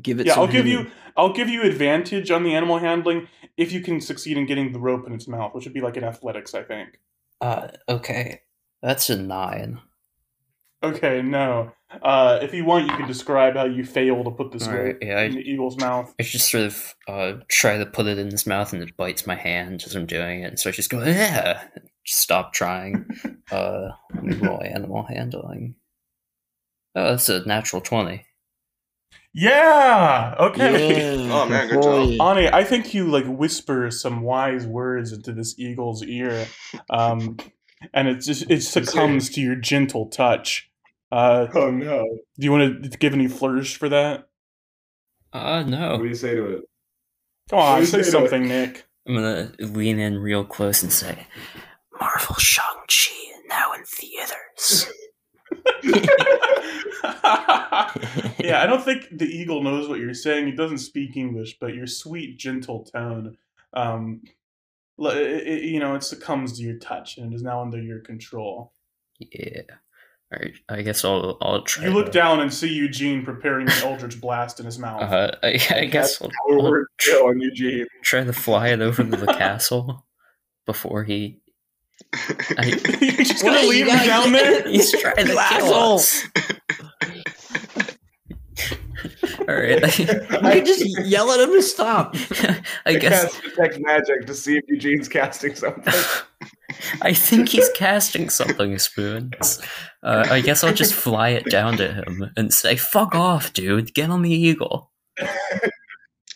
[0.00, 3.28] Give it Yeah, some I'll give you I'll give you advantage on the animal handling
[3.56, 5.96] if you can succeed in getting the rope in its mouth, which would be like
[5.96, 7.00] an athletics, I think.
[7.40, 8.42] Uh, okay,
[8.82, 9.80] that's a nine.
[10.82, 11.72] Okay, no.
[12.02, 15.18] Uh, if you want, you can describe how you fail to put this rope yeah,
[15.18, 16.14] I- in the eagle's mouth.
[16.20, 19.26] I just sort of uh, try to put it in his mouth and it bites
[19.26, 21.64] my hand as I'm doing it, and so I just go, yeah,
[22.04, 23.06] just stop trying.
[23.48, 25.76] Uh, roll animal handling.
[26.96, 28.25] Oh, that's a natural 20.
[29.38, 30.34] Yeah.
[30.40, 31.18] Okay.
[31.18, 32.16] Yeah, Oh, man, good boy.
[32.16, 32.38] job.
[32.38, 36.46] Ani, I think you like whisper some wise words into this eagle's ear,
[36.88, 37.36] um,
[37.92, 40.70] and it just it succumbs to your gentle touch.
[41.12, 42.02] Uh, Oh no!
[42.38, 44.26] do you want to give any flourish for that?
[45.34, 45.92] Uh, no.
[45.92, 46.64] What do you say to it?
[47.50, 48.86] Come What on, say say something, Nick.
[49.06, 51.26] I'm gonna lean in real close and say,
[52.00, 53.12] Marvel Shang-Chi
[53.48, 54.90] now in theaters.
[58.38, 60.46] yeah, I don't think the eagle knows what you're saying.
[60.46, 63.36] He doesn't speak English, but your sweet, gentle tone,
[63.72, 64.22] um,
[64.98, 68.00] it, it, you know, it succumbs to your touch and it is now under your
[68.00, 68.72] control.
[69.18, 69.62] yeah.
[70.34, 71.84] Alright, I guess I'll, I'll try.
[71.84, 75.00] You look to- down and see Eugene preparing an eldritch blast in his mouth.
[75.02, 76.88] Uh, I, I guess I'll, I'll Forward
[77.22, 77.86] on Eugene.
[78.02, 80.04] try to fly it over to the castle
[80.66, 81.38] before he.
[82.58, 82.66] I,
[83.00, 84.66] You're just gonna you leave him down there?
[84.68, 86.26] he's trying to You kill us.
[89.48, 89.84] All right,
[90.44, 92.16] I could just yell at him to stop.
[92.84, 95.94] I guess cast detect magic to see if Eugene's casting something.
[97.00, 99.60] I think he's casting something, Spoons.
[100.02, 103.94] Uh, I guess I'll just fly it down to him and say, "Fuck off, dude!
[103.94, 104.90] Get on the eagle."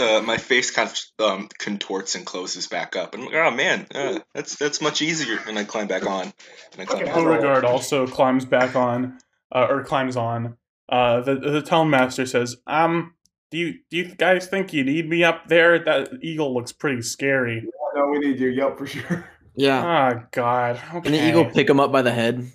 [0.01, 3.51] Uh, my face kind of um, contorts and closes back up, and I'm like, oh
[3.51, 5.39] man, uh, that's that's much easier.
[5.47, 6.33] And I climb back on.
[6.73, 7.25] And I climb Okay, back on.
[7.25, 9.19] Beauregard also climbs back on,
[9.55, 10.57] uh, or climbs on.
[10.89, 13.15] Uh, the the town master says, "Um,
[13.51, 15.79] do you do you guys think you need me up there?
[15.79, 18.49] That eagle looks pretty scary." no, we need you.
[18.49, 19.29] Yep, for sure.
[19.55, 20.15] Yeah.
[20.15, 20.81] Oh God!
[20.95, 20.97] Okay.
[21.09, 22.51] And the eagle pick him up by the head.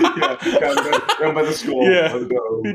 [0.16, 0.36] yeah,
[1.20, 1.90] down, by the school.
[1.90, 2.18] Yeah.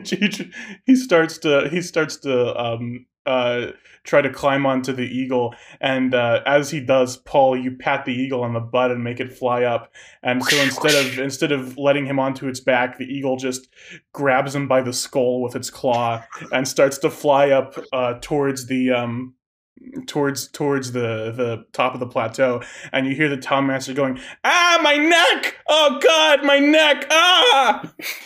[0.03, 0.51] He, he,
[0.85, 3.67] he starts to he starts to um uh,
[4.03, 5.53] try to climb onto the eagle.
[5.79, 9.19] And uh, as he does, Paul, you pat the eagle on the butt and make
[9.19, 9.93] it fly up.
[10.23, 13.67] And so instead of instead of letting him onto its back, the eagle just
[14.13, 18.65] grabs him by the skull with its claw and starts to fly up uh, towards
[18.65, 19.35] the um,
[20.07, 22.61] towards towards the the top of the plateau.
[22.91, 25.57] And you hear the town master going, "Ah, my neck!
[25.67, 27.05] Oh God, my neck!
[27.09, 27.91] Ah!"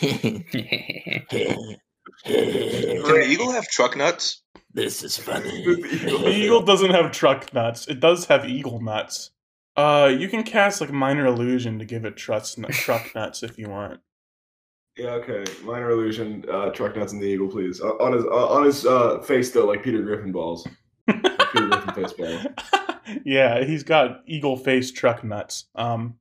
[2.24, 4.42] Can the eagle have truck nuts?
[4.76, 5.64] this is funny.
[5.64, 7.88] The eagle doesn't have truck nuts.
[7.88, 9.30] It does have eagle nuts.
[9.74, 13.68] Uh, you can cast like minor illusion to give it trucks, truck nuts if you
[13.68, 14.00] want.
[14.96, 15.44] Yeah, okay.
[15.62, 16.44] Minor illusion.
[16.50, 17.80] Uh, truck nuts and the eagle, please.
[17.80, 20.66] Uh, on his uh, on his uh, face though, like Peter Griffin balls.
[21.56, 22.96] Like Peter face ball.
[23.24, 25.66] yeah, he's got eagle face truck nuts.
[25.74, 26.16] Um,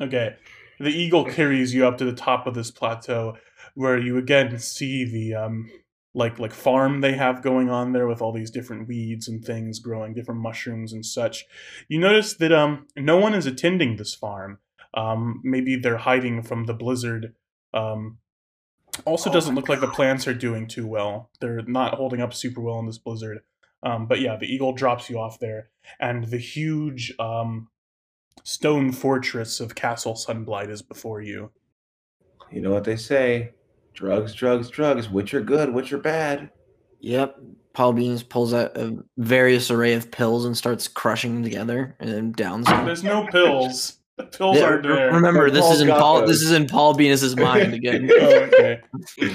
[0.00, 0.36] okay,
[0.78, 3.36] the eagle carries you up to the top of this plateau,
[3.74, 5.70] where you again see the um,
[6.14, 9.78] like like farm they have going on there with all these different weeds and things
[9.78, 11.44] growing, different mushrooms and such.
[11.88, 14.58] You notice that um, no one is attending this farm.
[14.94, 17.34] Um, maybe they're hiding from the blizzard.
[17.72, 18.18] Um,
[19.04, 21.30] also, doesn't look like the plants are doing too well.
[21.40, 23.40] They're not holding up super well in this blizzard.
[23.82, 27.68] Um, but yeah, the eagle drops you off there, and the huge um,
[28.44, 31.50] stone fortress of Castle Sunblight is before you.
[32.50, 33.52] You know what they say?
[33.94, 35.08] Drugs, drugs, drugs.
[35.08, 36.50] Which are good, which are bad.
[37.00, 37.36] Yep.
[37.72, 42.10] Paul Venus pulls out a various array of pills and starts crushing them together and
[42.10, 42.84] then downs them.
[42.84, 43.99] There's no pills.
[44.20, 45.12] The pills Yeah, aren't there.
[45.12, 46.20] Remember, But this is in Paul.
[46.20, 46.28] those.
[46.28, 48.10] This is in Paul Venus's mind again.
[48.12, 48.80] Oh, okay.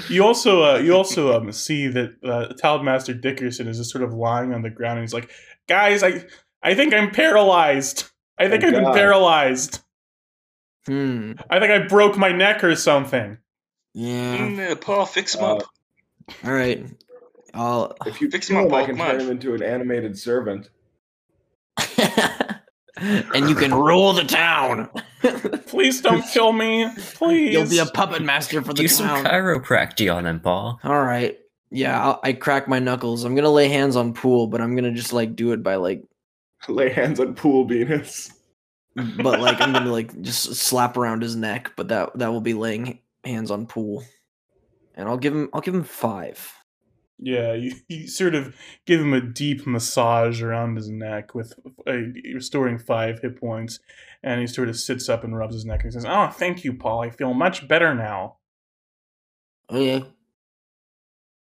[0.08, 4.12] You also uh, you also um, see that uh, Townmaster Dickerson is just sort of
[4.14, 5.30] lying on the ground, and he's like,
[5.68, 6.24] "Guys, I
[6.62, 8.10] I think I'm paralyzed.
[8.38, 9.80] I think Oh, I've been paralyzed.
[10.86, 11.32] Hmm.
[11.50, 13.38] I think I broke my neck or something."
[13.94, 14.36] Yeah.
[14.38, 15.62] Mm, Paul, fix him Uh, up.
[16.44, 16.84] All right.
[17.54, 17.96] I'll.
[18.04, 20.68] If you Fix him him, up, I can come turn him into an animated servant.
[22.96, 24.88] and you can rule the town.
[25.66, 26.88] Please don't kill me.
[27.14, 27.52] Please.
[27.52, 29.24] You'll be a puppet master for the Do some town.
[29.24, 30.80] chiropractic on him, Paul.
[30.84, 31.38] All right.
[31.70, 33.24] Yeah, I'll, I crack my knuckles.
[33.24, 36.02] I'm gonna lay hands on Pool, but I'm gonna just like do it by like,
[36.68, 38.32] Lay hands on Paul Venus.
[38.94, 41.72] but like I'm gonna like just slap around his neck.
[41.76, 44.04] But that that will be laying hands on Pool,
[44.94, 46.52] and I'll give him I'll give him five.
[47.18, 48.54] Yeah, you, you sort of
[48.86, 51.54] give him a deep massage around his neck with
[51.86, 51.92] uh,
[52.34, 53.80] restoring five hit points,
[54.22, 56.72] and he sort of sits up and rubs his neck and says, "Oh, thank you,
[56.74, 57.00] Paul.
[57.02, 58.36] I feel much better now."
[59.70, 60.04] Okay.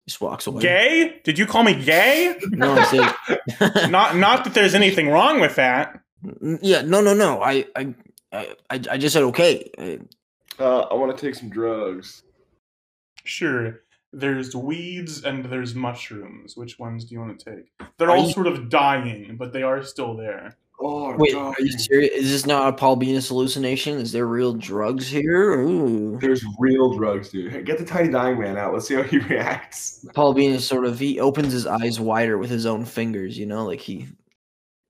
[0.07, 0.61] Just walks away.
[0.61, 1.21] Gay?
[1.23, 2.35] Did you call me gay?
[2.51, 3.89] No, I said.
[3.89, 5.99] not, not that there's anything wrong with that.
[6.61, 7.41] yeah, no, no, no.
[7.41, 7.93] I, I,
[8.31, 9.69] I, I I just said okay.
[9.79, 9.99] I-
[10.59, 12.23] Uh, I want to take some drugs.
[13.23, 13.81] Sure.
[14.17, 16.56] There's weeds and there's mushrooms.
[16.56, 17.65] Which ones do you want to take?
[17.97, 20.56] They're Are all you- sort of dying, but they are still there.
[20.80, 21.56] Oh, Wait, dog.
[21.58, 22.12] are you serious?
[22.13, 23.97] Is this not a Paul Venus hallucination?
[23.97, 25.54] Is there real drugs here?
[25.62, 26.17] Ooh.
[26.19, 27.51] There's real drugs, dude.
[27.54, 28.73] Hey, get the tiny dying man out.
[28.73, 30.06] Let's see how he reacts.
[30.13, 33.65] Paul Venus sort of he opens his eyes wider with his own fingers, you know,
[33.65, 34.08] like he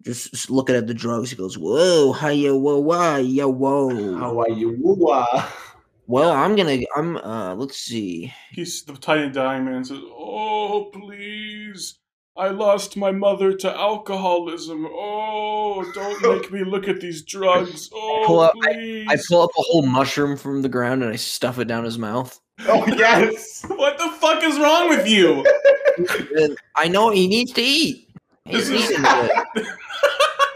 [0.04, 1.30] just just looking at the drugs.
[1.30, 4.78] He goes, "Whoa, hiya, whoa, whoa, yeah, whoa." How are you?
[4.82, 5.48] Woo-wah.
[6.08, 8.32] Well, I'm gonna, I'm, uh, let's see.
[8.52, 12.00] He's the tiny dying man says, "Oh, please."
[12.38, 14.86] I lost my mother to alcoholism.
[14.91, 17.88] Oh, don't make me look at these drugs.
[17.88, 19.08] pull Oh, out- please.
[19.10, 21.98] I pull up a whole mushroom from the ground and I stuff it down his
[21.98, 22.38] mouth.
[22.68, 23.63] Oh yes.
[23.68, 25.46] what the fuck is wrong with you?
[26.76, 28.10] I know he needs to eat.
[28.44, 29.68] He's This is- eating it.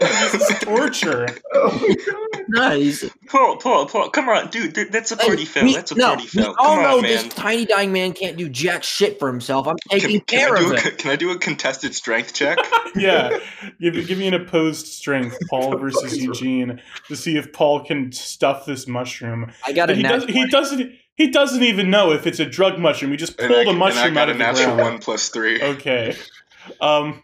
[0.00, 1.28] this is torture.
[1.54, 2.29] Oh my god.
[2.52, 4.74] No, he's Paul, Paul, Paul, come on, dude.
[4.90, 5.64] That's a Hey, party foul.
[5.64, 6.54] we- That's a no, party we foul.
[6.58, 7.30] all Come know on, this man.
[7.30, 9.66] tiny dying man can't do jack shit for himself.
[9.68, 10.98] I'm taking Can, can care I do of a, it.
[10.98, 12.58] can I do a contested strength check?
[12.96, 13.38] yeah,
[13.80, 16.34] give, give me an opposed strength, Paul versus fuck is wrong?
[16.34, 19.52] Eugene, to see if Paul can stuff this mushroom.
[19.64, 20.92] I got a he, does, he doesn't.
[21.16, 23.10] He doesn't even know if it's a drug mushroom.
[23.10, 24.92] He just pulled I, a mushroom and I got out a of the natural ground.
[24.94, 25.60] one plus three.
[25.62, 26.16] Okay.
[26.80, 27.22] Um,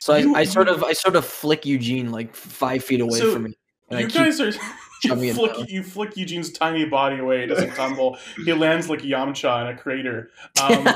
[0.00, 3.18] So I, You- I sort of I sort of flick Eugene like five feet away
[3.18, 3.54] So, from me.
[3.90, 4.52] And you keep- guys are.
[5.02, 7.44] You flick, you flick Eugene's tiny body away.
[7.44, 8.16] It doesn't tumble.
[8.42, 10.30] he lands like Yamcha in a crater.
[10.62, 10.88] Um,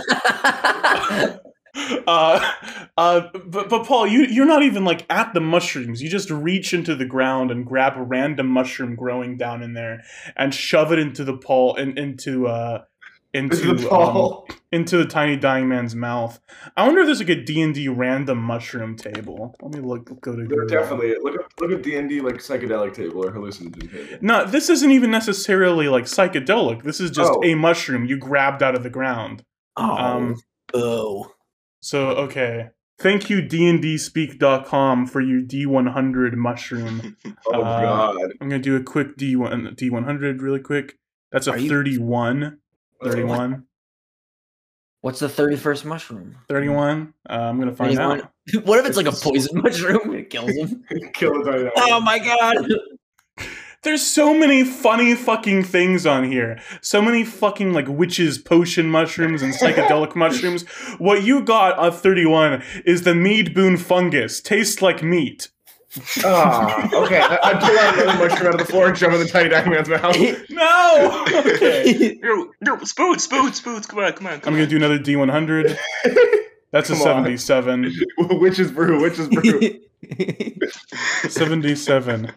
[2.07, 2.53] uh,
[2.97, 6.03] uh, but, but Paul, you you're not even like at the mushrooms.
[6.03, 10.05] You just reach into the ground and grab a random mushroom growing down in there
[10.37, 12.85] and shove it into the Paul in, into uh
[13.39, 16.39] into the um, into the tiny dying man's mouth.
[16.77, 19.55] I wonder if there's like a D and D random mushroom table.
[19.63, 20.21] Let me look.
[20.21, 20.67] Go to There Google.
[20.69, 24.19] definitely look at look at D and D like psychedelic table or hallucinogen table.
[24.21, 26.83] No, this isn't even necessarily like psychedelic.
[26.83, 27.43] This is just Oh.
[27.45, 29.43] a mushroom you grabbed out of the ground.
[29.77, 30.37] oh, Um,
[30.73, 31.27] boo.
[31.81, 32.71] So okay,
[33.01, 37.17] Thank you, dndspeak.com, for your D100 mushroom.
[37.47, 38.33] Oh Uh, God.
[38.41, 40.97] I'm gonna do a quick D1 D100 really quick.
[41.31, 41.71] That's a Are you-
[43.03, 43.39] 31.
[43.39, 43.65] 31.
[45.01, 46.37] What's the thirty-first mushroom?
[46.49, 47.15] 31.
[47.29, 48.21] Uh, I'm gonna find 31?
[48.21, 48.33] out.
[48.67, 50.15] What if it's like a poison mushroom?
[50.15, 50.83] It kills him.
[51.15, 51.71] Kill the.
[51.77, 52.67] Oh my god!
[53.83, 56.61] There's so many funny fucking things on here.
[56.81, 60.65] So many fucking like witches potion mushrooms and psychedelic mushrooms.
[60.99, 64.41] What you got on 31 is the mead boon fungus.
[64.41, 65.49] Tastes like meat.
[66.25, 67.21] Ah, okay.
[67.21, 69.29] I, I pull out another mushroom out of the floor and shove it in the
[69.29, 70.17] tiny diamond man's mouth.
[70.51, 71.25] No.
[71.39, 72.19] Okay.
[72.23, 73.87] No, no, spoons, spoons, spoons.
[73.87, 74.69] Come on, come on, I'm gonna on.
[74.69, 75.77] do another D100.
[76.73, 77.25] That's a Come on.
[77.39, 77.95] 77.
[78.19, 79.81] Witch's brew, witch's brew.
[81.29, 82.33] 77.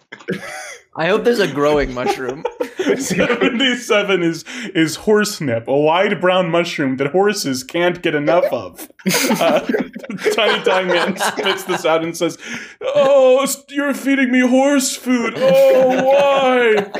[0.93, 2.43] I hope there's a growing mushroom.
[2.97, 4.43] 77 is
[4.75, 8.91] is horsenip, a wide brown mushroom that horses can't get enough of.
[9.29, 9.59] Uh,
[10.33, 12.37] Tiny Tiny Man spits this out and says,
[12.81, 15.35] "Oh, you're feeding me horse food.
[15.37, 16.91] Oh, why?"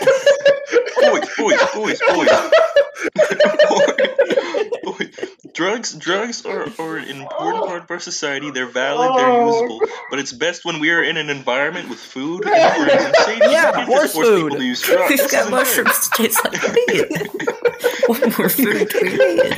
[1.10, 2.50] boys, boys, boys, boys.
[4.82, 5.10] Boy,
[5.52, 8.50] drugs, drugs are, are an important part of our society.
[8.50, 9.46] They're valid, they're Oh.
[9.46, 9.80] usable,
[10.10, 13.50] but it's best when we are in an environment with food and friends and safety.
[13.50, 14.58] Yeah, You can't horse just force people food.
[14.58, 15.10] to use drugs.
[15.10, 17.28] We've got mushrooms to taste like meat.
[18.06, 19.54] what more food do we need?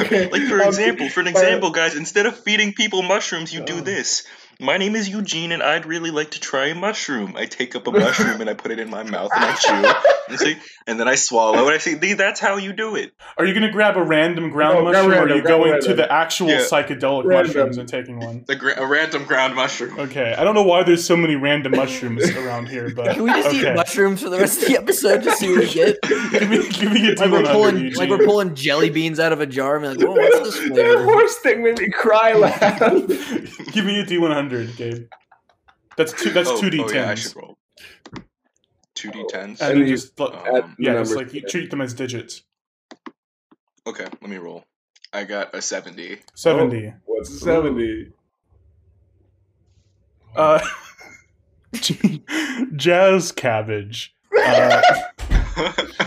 [0.00, 0.28] okay.
[0.30, 3.80] Like for um, example, for an example, guys, instead of feeding people mushrooms, you do
[3.80, 4.26] this.
[4.58, 7.34] My name is Eugene, and I'd really like to try a mushroom.
[7.36, 10.10] I take up a mushroom and I put it in my mouth and I chew,
[10.30, 13.44] and, say, and then I swallow, and I say, "That's how you do it." Are
[13.44, 15.94] you gonna grab a random ground No, grab mushroom, or are you grab going to
[15.94, 16.60] the actual Yeah.
[16.60, 17.46] psychedelic Random.
[17.48, 18.46] mushrooms and taking one?
[18.48, 20.00] A, gra- a random ground mushroom.
[20.00, 23.30] Okay, I don't know why there's so many random mushrooms around here, but Can we
[23.32, 23.70] just okay.
[23.72, 26.00] eat mushrooms for the rest of the episode to see what we get?
[26.00, 27.98] give me, give me a Like we're D100, pulling, Eugene.
[27.98, 29.76] like we're pulling jelly beans out of a jar.
[29.76, 32.78] And be like, "Whoa, what's this That flavor?" horse thing made me cry laugh.
[33.72, 35.06] Give me a D100, Gabe.
[35.96, 36.30] That's two.
[36.30, 36.90] That's oh, two D10s.
[36.90, 37.58] Oh, yeah, I should roll.
[38.94, 39.32] Two D10s.
[39.34, 41.08] And And then you- just like, Um, yeah, numbers.
[41.08, 42.42] just like you treat them as digits.
[43.86, 44.64] okay, let me roll.
[45.12, 46.18] I got a 70.
[46.34, 46.92] Seventy.
[47.06, 48.12] What's a 70?
[50.34, 50.60] Uh,
[52.76, 54.14] jazz cabbage.
[54.38, 54.82] Uh,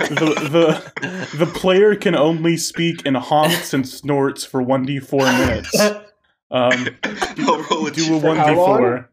[0.09, 0.91] the
[1.31, 5.75] the the player can only speak in honks and snorts for one d four minutes.
[6.51, 6.87] Um,
[7.39, 9.09] I'll roll a do a one d four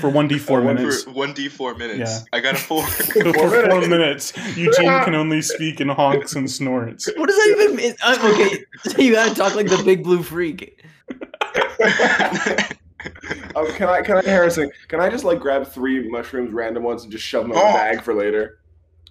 [0.00, 1.04] for one d four minutes.
[1.04, 1.98] 1d4 minutes.
[1.98, 2.18] Yeah.
[2.34, 2.82] I got a 4.
[2.86, 7.08] So for four minutes, Eugene can only speak in honks and snorts.
[7.16, 7.94] What does that even mean?
[8.02, 8.64] I'm okay.
[8.82, 10.84] So you gotta talk like the big blue freak.
[13.56, 17.02] um, can I, can I, Harrison, can I just like grab three mushrooms, random ones,
[17.04, 17.72] and just shove them in a Oh.
[17.72, 18.58] bag for later?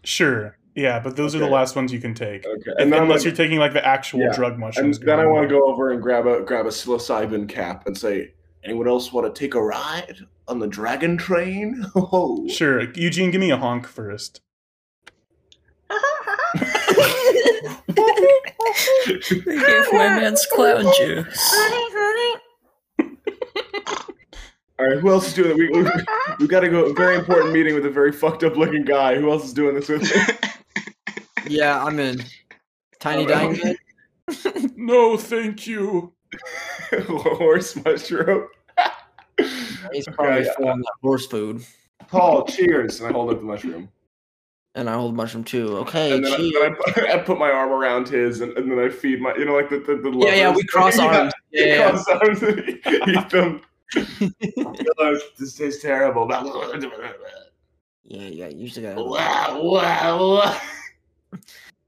[0.03, 2.45] Sure, yeah, but those are the last ones you can take.
[2.45, 2.71] Okay.
[2.77, 4.99] And then unless like- you're taking like the actual Yeah, drug And mushrooms.
[4.99, 8.33] then I want to go over and grab a grab a psilocybin cap and say,
[8.63, 13.41] "Anyone else want to take a ride on the dragon train?" Oh, Sure, Eugene, give
[13.41, 14.41] me a honk first.
[19.07, 21.55] They gave my man's clown juice.
[24.77, 25.57] All right, who else is doing it?
[25.57, 25.89] We, we,
[26.39, 26.85] we got to go.
[26.85, 29.15] A very important meeting with a very fucked up looking guy.
[29.15, 30.09] Who else is doing this with me?
[31.49, 32.23] Yeah, I'm in.
[32.99, 33.59] Tiny Alright.
[33.61, 33.77] Diamond.
[34.77, 36.13] No, thank you.
[37.07, 38.47] Horse mushroom.
[39.91, 41.65] He's probably Okay, full uh, on horse food.
[42.07, 42.99] Paul, cheers!
[43.01, 43.89] And I hold up the mushroom.
[44.75, 45.77] And I hold the mushroom too.
[45.77, 46.53] Okay, And then, I, cheers.
[46.53, 49.33] then I, put, I put my arm around his, and, and then I feed my,
[49.35, 51.33] you know, like the the, the Yeah, yeah, we cross arms.
[51.51, 51.89] Yeah, yeah.
[51.89, 52.59] cross arms and
[53.07, 53.61] eat them.
[55.39, 56.27] This tastes terrible.
[56.29, 59.01] Yeah, yeah, you usually gotta.
[59.03, 60.61] wow, wow, wow.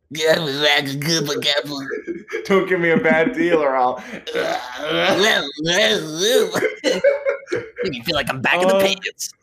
[0.09, 1.41] Yeah, that's good for
[2.45, 3.97] Don't give me a bad deal, or I'll.
[7.83, 9.33] Me feel like I'm back in Uh, the pages.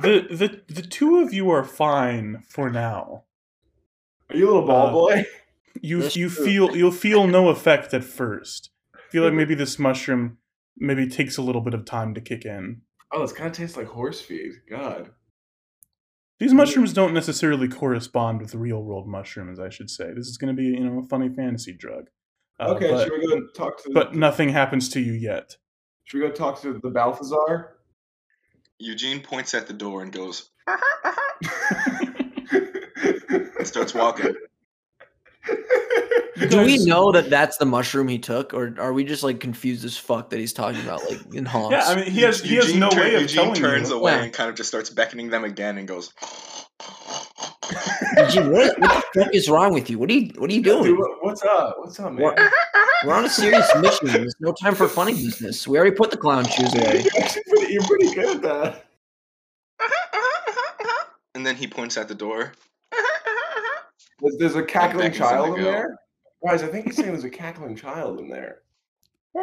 [0.00, 3.24] The the the two of you are fine for now.
[4.30, 5.26] Are you a little ball Uh, boy?
[5.80, 6.44] You That's you true.
[6.46, 8.70] feel you'll feel no effect at first.
[9.10, 10.38] Feel like maybe this mushroom
[10.78, 12.80] maybe takes a little bit of time to kick in.
[13.12, 14.52] Oh, this kind of tastes like horse feed.
[14.68, 15.10] God.
[16.42, 20.12] These mushrooms don't necessarily correspond with real world mushrooms, I should say.
[20.12, 22.08] This is going to be, you know, a funny fantasy drug.
[22.58, 23.90] Uh, Okay, but, should we go and talk to?
[23.94, 25.56] but nothing happens to you yet.
[26.02, 27.76] Should we go talk to the Balthazar?
[28.78, 30.80] Eugene points at the door and goes, and
[33.64, 34.34] starts walking.
[36.52, 39.84] Do we know that that's the mushroom he took, or are we just like confused
[39.84, 41.72] as fuck that he's talking about like in honks?
[41.72, 43.96] Yeah, I mean, he has he has no turn- way of Eugene telling turns you.
[43.96, 44.22] away Yeah.
[44.24, 46.12] and kind of just starts beckoning them again and goes,
[48.18, 49.98] Eugene, what, what the fuck is wrong with you?
[49.98, 50.96] What are you What are you doing?
[50.96, 51.76] what- what's up?
[51.78, 52.22] What's up, man?
[52.22, 52.38] What-
[53.04, 54.06] We're on a serious mission.
[54.08, 55.66] There's no time for funny business.
[55.66, 57.02] We already put the clown shoes away.
[57.02, 58.84] You're pretty, you're pretty good at that.
[61.34, 62.52] And then he points at the door.
[64.20, 65.98] There's, there's a cackling Becky's gonna child in there.
[66.44, 68.62] Guys, I think he's saying there's a cackling child in there.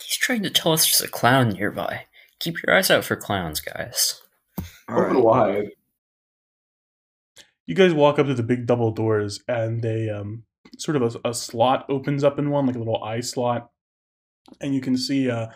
[0.00, 2.06] He's trying to tell us there's a clown nearby.
[2.40, 4.20] Keep your eyes out for clowns, guys.
[4.88, 5.22] Open right.
[5.22, 5.68] wide.
[7.66, 10.44] You guys walk up to the big double doors, and they um
[10.78, 13.70] sort of a, a slot opens up in one, like a little eye slot,
[14.60, 15.48] and you can see uh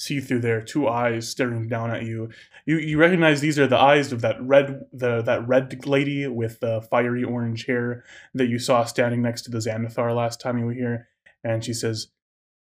[0.00, 2.30] see through there two eyes staring down at you.
[2.64, 6.60] You you recognize these are the eyes of that red the that red lady with
[6.60, 8.02] the fiery orange hair
[8.34, 11.08] that you saw standing next to the Xanathar last time you were here,
[11.44, 12.08] and she says,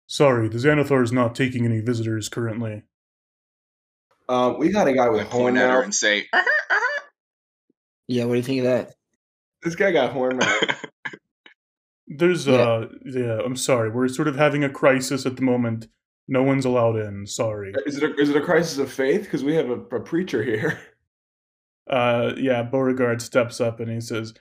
[0.07, 2.83] "Sorry, the Xanathar is not taking any visitors currently."
[4.27, 5.83] Um, we got a guy with horn point at her mouth.
[5.85, 6.25] and say,
[8.07, 8.95] Yeah, what do you think of that?
[9.63, 10.85] This guy got horn mouth.
[12.07, 12.53] There's Yeah.
[12.55, 13.89] uh yeah, I'm sorry.
[13.89, 15.87] We're sort of having a crisis at the moment.
[16.27, 17.25] No one's allowed in.
[17.27, 17.73] Sorry.
[17.85, 19.23] Is it a, is it a crisis of faith?
[19.23, 20.79] Because we have a, a preacher here.
[21.87, 24.33] Uh yeah, Beauregard steps up and he says,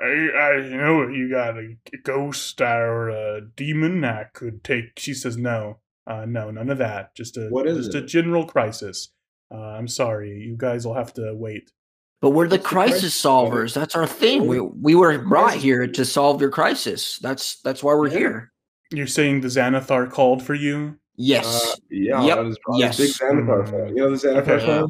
[0.00, 1.74] I, I know you got a
[2.04, 5.78] ghost or a demon that could take she says no.
[6.06, 7.14] Uh no, none of that.
[7.16, 9.08] Just a What is just a general crisis.
[9.52, 10.30] Uh I'm sorry.
[10.30, 11.72] You guys will have to wait.
[12.20, 13.74] But we're the What's the crisis crisis solvers.
[13.74, 14.46] That's our thing.
[14.46, 17.18] We we were brought here to solve your crisis.
[17.18, 18.18] That's that's why we're Yeah.
[18.18, 18.52] here.
[18.92, 20.98] You're saying the Xanathar called for you?
[21.16, 21.46] Yes.
[21.46, 22.38] Uh, yeah, Yep.
[22.38, 22.96] on Yes.
[22.98, 23.70] big Xanathar Hmm.
[23.70, 23.88] phone.
[23.90, 24.66] You know the Xanathar Okay.
[24.66, 24.88] phone?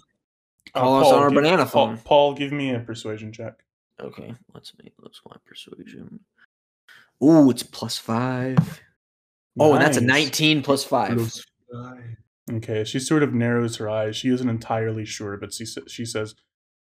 [0.75, 1.99] Call us on our give- banana Paul, phone.
[1.99, 3.65] Paul, give me a persuasion check.
[4.01, 6.21] okay, let's make let's my persuasion.
[7.23, 8.81] Ooh, it's plus five.
[9.61, 11.15] Oh, and that's a 19 plus five.
[11.17, 12.17] Plus five.
[12.51, 14.17] Okay, she sort of narrows her eyes.
[14.17, 16.35] She isn't entirely sure, but she, sa- she says,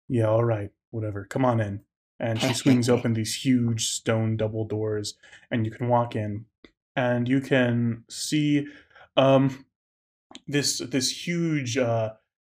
[0.10, 1.26] Yeah, all right, whatever.
[1.26, 1.82] Come on in.
[2.20, 5.16] And she swings open these huge stone double doors,
[5.52, 6.46] and you can walk in.
[6.96, 8.68] And you can see
[9.18, 9.66] um,
[10.48, 12.14] this this huge uh,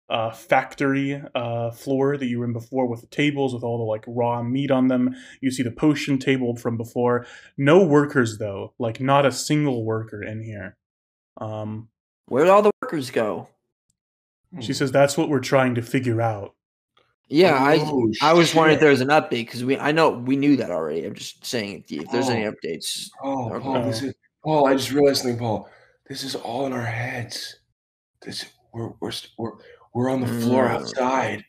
[0.09, 3.85] uh, factory uh, floor that you were in before with the tables with all the
[3.85, 5.15] like raw meat on them.
[5.41, 7.27] You see the potion table from before.
[7.57, 8.73] No workers, though.
[8.79, 10.77] Like, not a single worker in here.
[11.39, 11.89] Um,
[12.29, 13.49] Where'd all the workers go?
[14.61, 16.55] She says that's what we're trying to figure out.
[17.29, 20.11] Yeah, Oh, I I was wondering if there was an update because we I know
[20.11, 21.05] we knew that already.
[21.05, 22.53] I'm just saying if, if there's any Oh.
[22.53, 23.09] updates.
[23.23, 24.67] Oh, Paul, this is Paul.
[24.69, 25.69] I just realized something, Paul.
[26.09, 27.57] This is all in our heads.
[28.23, 29.53] This we're we're we're,
[29.95, 30.71] we're on the floor Mm.
[30.71, 31.45] outside.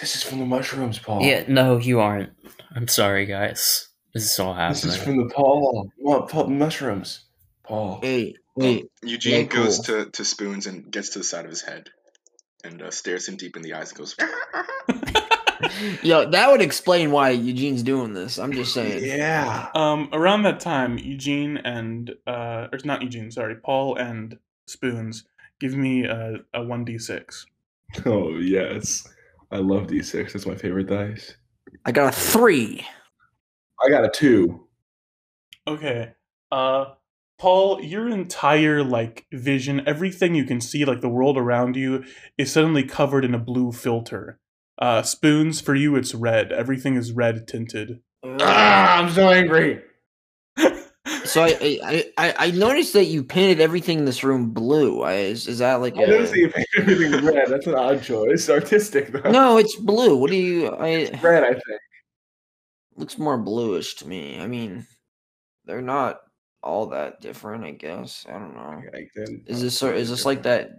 [0.00, 1.22] This is from the mushrooms, Paul.
[1.22, 2.30] Yeah, no, you aren't.
[2.74, 3.88] I'm sorry, guys.
[4.14, 4.72] This is all happening.
[4.72, 5.90] this is from the Paul.
[5.98, 7.24] What Paul mushrooms?
[7.64, 7.98] Paul.
[8.02, 8.86] Hey, wait.
[9.02, 10.04] Eugene Yeah, goes cool.
[10.04, 11.90] to, to Spoons and gets to the side of his head
[12.64, 14.16] and uh, stares him deep in the eyes and goes,
[16.02, 18.38] Yo, that would explain why Eugene's doing this.
[18.38, 19.04] I'm just saying.
[19.04, 19.68] Yeah.
[19.74, 25.24] Um, around that time, Eugene and uh, or not Eugene, sorry, Paul and Spoons
[25.58, 27.46] give me a a one d six.
[28.06, 29.06] Oh yes.
[29.52, 30.32] I love D6.
[30.32, 31.34] That's my favorite dice.
[31.84, 32.86] I got a three.
[33.84, 34.66] I got a two.
[35.66, 36.12] Okay.
[36.52, 36.86] Uh,
[37.38, 42.04] Paul, your entire like vision, everything you can see, like the world around you,
[42.38, 44.38] is suddenly covered in a blue filter.
[44.80, 46.52] Uh, Spoons, for you, it's red.
[46.52, 48.00] Everything is red tinted.
[48.24, 49.82] Ah, I'm so angry.
[51.24, 55.02] So I, I I I noticed that you painted everything in this room blue.
[55.02, 57.48] I, is, is that like I noticed that you painted everything red.
[57.48, 58.48] That's an odd choice.
[58.50, 59.30] Artistic though.
[59.30, 59.56] no?
[59.56, 60.16] It's blue.
[60.16, 60.68] What do you?
[60.68, 61.62] I Red, I think.
[62.96, 64.40] looks more bluish to me.
[64.40, 64.86] I mean,
[65.64, 66.20] they're not
[66.62, 67.64] all that different.
[67.64, 68.82] I guess I don't know.
[68.88, 69.96] Okay, then- Is this sort?
[69.96, 70.70] Is this like that?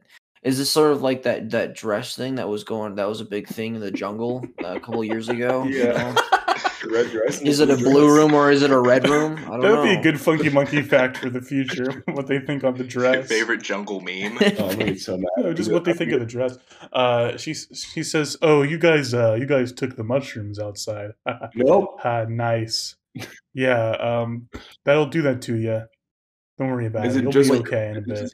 [0.44, 2.96] Is this sort of like that that dress thing that was going?
[2.96, 5.64] That was a big thing in the jungle uh, a couple years ago.
[5.68, 6.14] you Yeah.
[6.14, 6.22] know?
[6.90, 7.40] Red dress.
[7.42, 8.18] Is it a blue blue dress.
[8.18, 9.38] room or is it a red room?
[9.38, 9.84] I don't That would know.
[9.84, 12.04] be a good funky monkey fact for the future.
[12.14, 13.28] what they think of the My dress.
[13.30, 14.40] favorite jungle meme.
[14.58, 15.30] Oh, I'm so mad.
[15.38, 16.58] No, just what they think of the dress.
[16.92, 21.12] Uh, she she says, "Oh, you guys, uh, you guys took the mushrooms outside.
[21.56, 22.00] Nope.
[22.04, 22.96] ah, nice.
[23.54, 24.48] Yeah, um,
[24.84, 25.84] that'll do that to you.
[26.58, 27.20] Don't worry about Is it.
[27.20, 28.32] it You'll just be like- okay in a bit." it-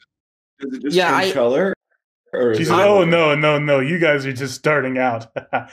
[0.62, 1.74] is it just Yeah, change I- color?
[2.34, 3.80] Or She said, "Oh no, no, no!
[3.80, 5.28] You guys are just starting out."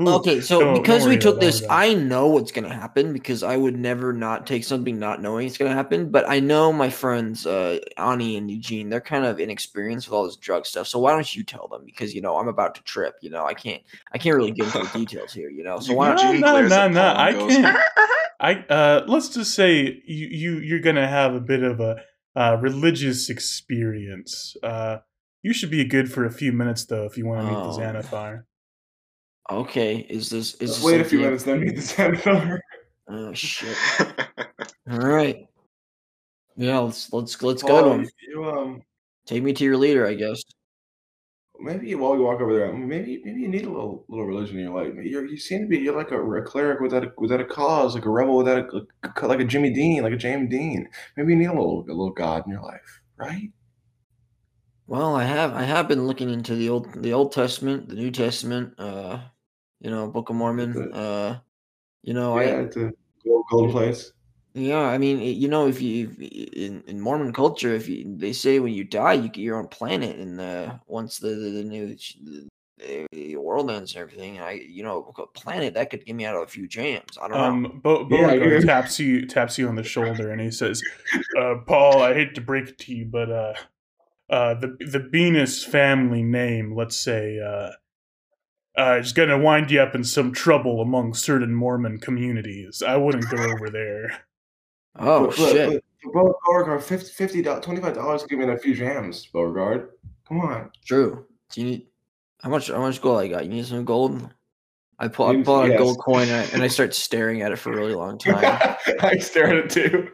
[0.00, 1.62] Ooh, Okay, so don't- don't because we took this.
[1.68, 5.58] I know what's gonna happen because I would never not take something not knowing it's
[5.58, 6.10] gonna happen.
[6.10, 10.24] But I know my friends, uh, Ani and Eugene, they're kind of inexperienced with all
[10.24, 10.86] this drug stuff.
[10.86, 11.82] So why don't you tell them?
[11.84, 13.16] Because you know I'm about to trip.
[13.20, 15.50] You know I can't, I can't really get into the details here.
[15.50, 17.14] You know, so why No, don't Eugene no, glares no, no!
[17.14, 17.78] I goes, can't.
[18.40, 21.96] I uh, let's just say you you you're gonna have a bit of a
[22.34, 24.56] uh, religious experience.
[24.62, 24.98] Uh,
[25.42, 27.76] you should be good for a few minutes though if you want to meet Oh.
[27.76, 28.44] the Xanathar.
[29.50, 32.60] Okay, is this is this Wait a few something- minutes, then meet the senator.
[33.08, 33.76] Oh shit!
[34.90, 35.44] All right.
[36.56, 38.08] Yeah, let's let's let's go to Paul, him.
[38.28, 38.82] You, um,
[39.26, 40.42] Take me to your leader, I guess.
[41.60, 44.64] maybe while we walk over there, maybe maybe you need a little little religion in
[44.66, 44.94] your life.
[44.94, 47.94] You're, you seem to be you're like a, a cleric without a, without a cause,
[47.94, 50.88] like a rebel without a, a- like a Jimmy Dean, like a James Dean.
[51.16, 53.50] Maybe you need a little a little God in your life, right?
[54.92, 58.10] Well, I have I have been looking into the old the Old Testament, the New
[58.10, 59.20] Testament, uh,
[59.80, 60.92] you know, Book of Mormon.
[60.92, 61.38] Uh,
[62.02, 62.92] you know, yeah, I it's a
[63.24, 64.12] gold, golden place.
[64.52, 68.60] yeah, I mean, you know, if you in in Mormon culture, if you they say
[68.60, 71.96] when you die, you get your own planet, and uh, once the the, the new
[71.96, 76.26] the, the world ends and everything, I you know, a planet that could get me
[76.26, 77.16] out of a few jams.
[77.16, 77.44] I don't know.
[77.44, 78.66] Um, Bo- Yeah, Beauregard yeah.
[78.66, 80.82] taps you taps you on the shoulder and he says,
[81.38, 83.54] uh, "Paul, I hate to break it to you, but uh,
[84.32, 87.70] uh, the the Venus family name, let's say, uh,
[88.80, 92.82] uh, is going to wind you up in some trouble among certain Mormon communities.
[92.82, 94.10] I wouldn't go over there."
[94.98, 95.68] Oh But- but- shit!
[95.72, 99.90] but- but Beauregard, 50 50 25 dollars give me a few jams, Beauregard.
[100.28, 100.70] Come on.
[100.84, 101.24] True.
[101.50, 101.86] Do you need
[102.42, 102.68] how much?
[102.68, 103.44] How much gold I got?
[103.44, 104.28] You need some gold?
[104.98, 107.52] I pull, I pull out a gold coin and I, and I start staring at
[107.52, 108.76] it for a really long time.
[109.00, 110.08] I stare at it too.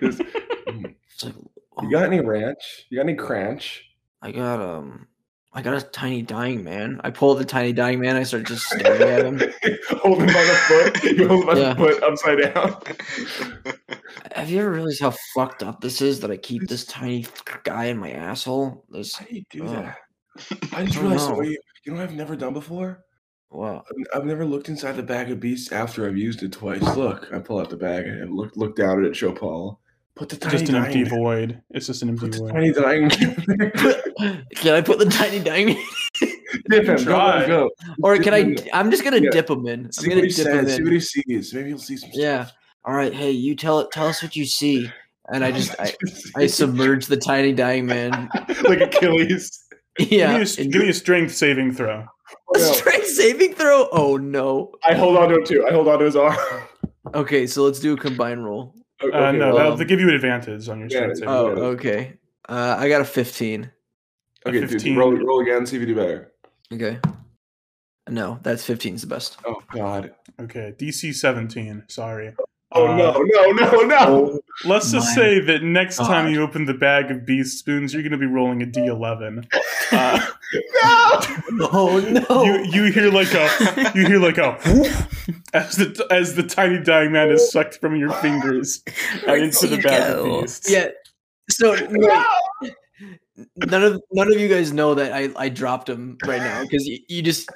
[0.00, 0.94] Just, mm.
[1.14, 1.34] It's like,
[1.82, 2.86] you oh, got any ranch?
[2.90, 3.84] You got any cranch?
[4.22, 5.06] I got um,
[5.52, 7.00] I got a tiny dying man.
[7.04, 8.16] I pull the tiny dying man.
[8.16, 9.38] I start just staring at him.
[9.98, 11.04] hold him by the foot.
[11.16, 11.74] You hold by Yeah.
[11.74, 13.74] the foot upside down.
[14.34, 17.26] Have you ever realized how fucked up this is that I keep this tiny
[17.64, 18.84] guy in my asshole?
[18.90, 19.72] This How do you do Oh.
[19.72, 19.98] that?
[20.72, 21.40] I just I realized know.
[21.42, 23.04] you, you know what I've never done before?
[23.50, 23.82] wow.
[23.90, 26.82] I've- I've never looked inside the bag of beasts after I've used it twice.
[26.96, 29.80] Look, I pull out the bag and look look down at it, show Paul.
[30.18, 31.62] Put the tiny Just an empty dying- void.
[31.70, 32.52] It's just an empty Put the void.
[32.52, 33.08] tiny dying.
[34.56, 35.84] Can I put the tiny dying man,
[36.70, 36.96] Dip him.
[36.98, 37.46] Try.
[37.46, 37.70] Go, go.
[38.02, 38.78] or Dip can him I?
[38.80, 39.30] I'm just gonna Yeah.
[39.30, 39.84] dip him in.
[39.86, 40.76] I'm See gonna what he dip him says.
[40.76, 41.54] See what he sees.
[41.54, 42.10] Maybe he'll see some.
[42.12, 42.48] Yeah.
[42.84, 43.12] All right.
[43.14, 43.90] Hey, you tell it.
[43.92, 44.90] Tell us what you see.
[45.28, 45.94] And I just I,
[46.36, 48.28] I submerge the tiny dying man.
[48.64, 49.64] like Achilles.
[50.00, 50.38] Yeah.
[50.38, 52.00] give, me a, give me a strength saving throw.
[52.00, 52.06] a
[52.48, 52.72] oh, No.
[52.72, 53.88] strength saving throw.
[53.92, 54.72] Oh no.
[54.84, 55.64] I hold on to him too.
[55.68, 56.36] I hold on to his arm.
[57.14, 58.74] Okay, so let's do a combined roll.
[59.00, 61.18] Uh, Okay, no, well, that'll um, they give you an advantage on your yeah, strength
[61.18, 61.28] saving.
[61.28, 61.64] Oh, throw.
[61.66, 62.14] okay.
[62.48, 63.70] Uh, I got a 15.
[64.44, 64.96] A okay, dude, 15.
[64.96, 65.66] roll, roll again.
[65.66, 66.32] See if you do better.
[66.72, 66.98] Okay.
[68.08, 69.36] No, that's 15 is the best.
[69.44, 70.14] Oh God.
[70.40, 71.84] Okay, DC 17.
[71.88, 72.34] Sorry.
[72.72, 74.40] Oh Uh, no no no no.
[74.64, 78.12] Let's just say that next time you open the bag of beast spoons, you're going
[78.12, 79.46] to be rolling a D11.
[79.90, 80.20] Uh,
[80.82, 81.20] no.
[81.72, 81.98] Oh
[82.28, 82.42] no.
[82.44, 84.92] you you hear like a you hear like a whoop
[85.54, 88.82] as the as the tiny dying man is sucked from your fingers
[89.26, 90.34] and into the bag go?
[90.36, 90.70] of beasts.
[90.70, 90.88] yeah.
[91.48, 92.74] So wait,
[93.56, 96.86] none of none of you guys know that I, I dropped him right now because
[96.86, 97.48] you, you just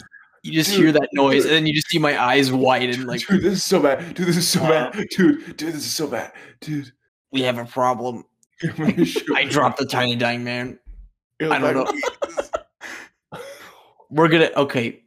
[0.43, 3.43] you just hear that noise and then you just see my eyes widen like dude,
[3.43, 4.14] this is so bad.
[4.14, 4.93] Dude, this is so bad.
[5.11, 6.32] Dude, dude, this is so bad.
[6.61, 6.93] Dude.
[7.30, 8.24] we have a problem.
[8.78, 10.78] I I dropped the tiny dying man.
[11.40, 13.40] I don't know.
[14.11, 15.03] We're gonna okay.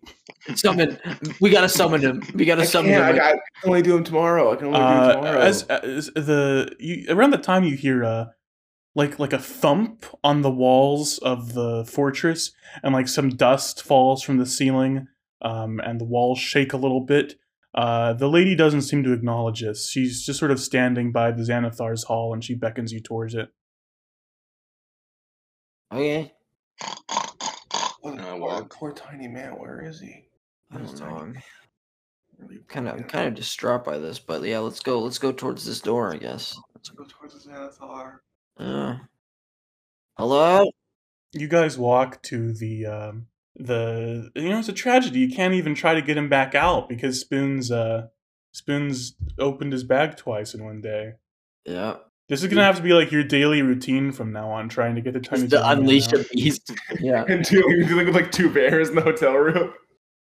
[0.55, 0.97] Summon.
[1.39, 2.23] We gotta summon him.
[2.33, 3.01] We gotta I summon him.
[3.03, 4.51] I, I can only do him tomorrow.
[4.51, 5.39] I can only do them Uh, tomorrow.
[5.39, 8.25] as, as the you, around the time you hear uh
[8.95, 12.51] like like a thump on the walls of the fortress
[12.83, 15.07] and like some dust falls from the ceiling
[15.41, 17.35] um and the walls shake a little bit
[17.73, 21.43] uh the lady doesn't seem to acknowledge this she's just sort of standing by the
[21.43, 23.49] xanathar's hall and she beckons you towards it
[25.93, 26.33] Okay.
[28.01, 28.67] What- poor, well.
[28.69, 29.53] poor tiny man.
[29.53, 30.27] Where is he?
[30.71, 31.19] I Where's don't know.
[31.19, 31.37] Tiny?
[31.37, 31.43] I'm
[32.47, 34.99] Really kind of I'm kind of distraught by this, but yeah, let's go.
[35.01, 36.13] Let's go towards this door.
[36.13, 36.57] I guess.
[36.75, 38.17] Let's go towards the Xanathar.
[38.59, 38.97] Uh,
[40.17, 40.69] hello.
[41.33, 43.27] you guys walk to the um
[43.57, 46.89] the you know it's a tragedy you can't even try to get him back out
[46.89, 48.07] because spoons uh
[48.51, 51.13] spoons opened his bag twice in one day
[51.65, 51.95] Yeah.
[52.27, 55.01] this is gonna have to be like your daily routine from now on trying to
[55.01, 56.13] get the tiny Just to unleash out.
[56.21, 56.71] a beast.
[56.99, 57.23] Yeah.
[57.27, 59.73] And dealing, you're dealing with like two bears in the hotel room.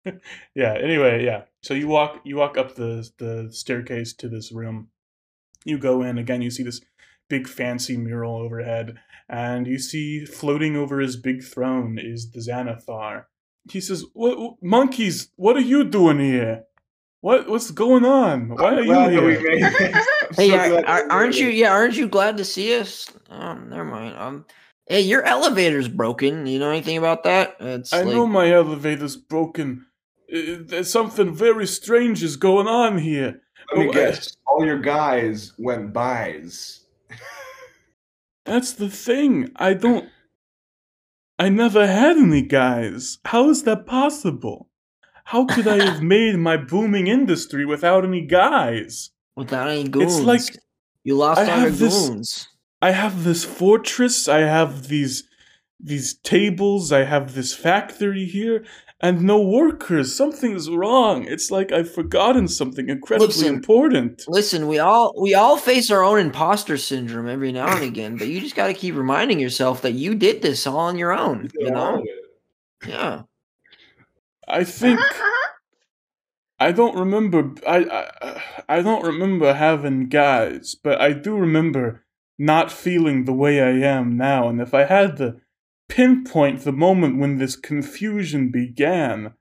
[0.55, 4.87] yeah anyway yeah so you walk you walk up the the staircase to this room
[5.63, 6.81] you go in again you see this
[7.29, 8.95] big fancy mural overhead
[9.31, 13.25] and you see floating over his big throne is the xanathar
[13.71, 16.63] he says what, what- monkeys what are you doing here
[17.21, 19.95] what what's going on why are you Glad that we here made
[20.35, 21.47] Hey, so are, are, aren't you?
[21.49, 23.11] Yeah, aren't you glad to see us?
[23.29, 24.15] Oh, never mind.
[24.17, 24.45] Um,
[24.87, 26.45] hey, your elevator's broken.
[26.47, 27.57] You know anything about that?
[27.59, 29.85] It's i like, know my elevator's broken
[30.33, 33.41] Uh, there's something very strange is going on here
[33.75, 34.37] Let me Oh, I- guess.
[34.47, 36.80] All your guys went buys.
[38.45, 39.51] That's the thing.
[39.55, 40.09] I don't.
[41.39, 43.17] I never had any guys.
[43.25, 44.67] How is that possible?
[45.25, 49.11] how could I have made my booming industry without any guys?
[49.35, 50.17] Without any goons.
[50.17, 50.41] It's like
[51.03, 52.47] you lost I all your this- goons.
[52.81, 55.23] I have this fortress, I have these
[55.79, 58.65] these tables, I have this factory here,
[59.01, 60.15] and no workers.
[60.15, 61.25] Something's wrong.
[61.25, 63.55] It's like I've forgotten something incredibly Listen.
[63.55, 64.23] important.
[64.27, 68.27] Listen, we all we all face our own imposter syndrome every now and again, but
[68.27, 71.49] you just got to keep reminding yourself that you did this all on your own.
[71.59, 72.03] You know?
[72.85, 73.23] Yeah.
[74.47, 74.99] I think
[76.59, 77.53] I don't remember.
[77.67, 77.77] I,
[78.21, 82.05] I I don't remember having guys, but I do remember
[82.37, 84.47] not feeling the way I am now.
[84.47, 85.37] And if I had to
[85.91, 89.33] pinpoint the moment when this confusion began,